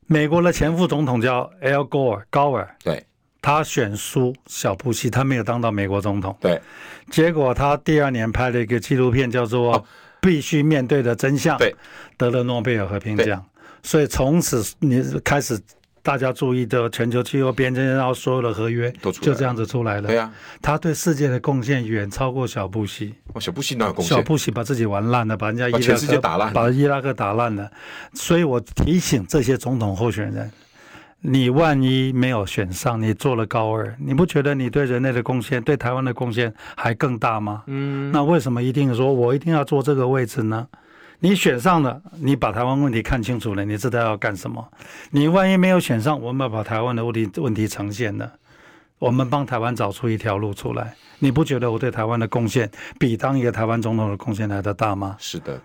[0.07, 3.05] 美国的前副总统叫 Al Gore 高尔，对。
[3.45, 6.35] 他选输小布希，他没有当到美国总统。
[6.41, 6.59] 对，
[7.11, 9.79] 结果他第二年拍了一个纪录片，叫做
[10.19, 11.77] 《必须面对的真相》，对，
[12.17, 13.45] 得了诺贝尔和平奖。
[13.83, 15.61] 所以从此你开始
[16.03, 20.09] 大家注意的全球气候变迁，然后所有的合约都就这样子出来了。
[20.09, 20.33] 对啊，
[20.63, 23.13] 他对世界的贡献远超过小布希。
[23.35, 24.17] 哦，小布希哪有贡献？
[24.17, 27.71] 小布希把自己玩烂了，把人家伊拉克打烂，把伊拉克打烂了。
[28.15, 30.51] 所以我提醒这些总统候选人。
[31.27, 37.63] 你万一没有选上，你做了高二，你不觉得你对人类的贡献、对台湾的贡献还更大吗？
[37.67, 40.69] 嗯，那为什么一定说我一定要坐这个位置呢？
[41.21, 44.69] 你选上了，你把台湾问题看清楚了，你知道要干什么？
[45.13, 48.31] 你万一没有选上，我们把台湾的问题问题呈现了，
[48.99, 52.71] 我们帮台湾找出一条路出来，你不觉得我对台湾的贡献
[53.01, 55.17] 比当一个台湾总统的贡献来的大吗？
[55.19, 55.59] 是的。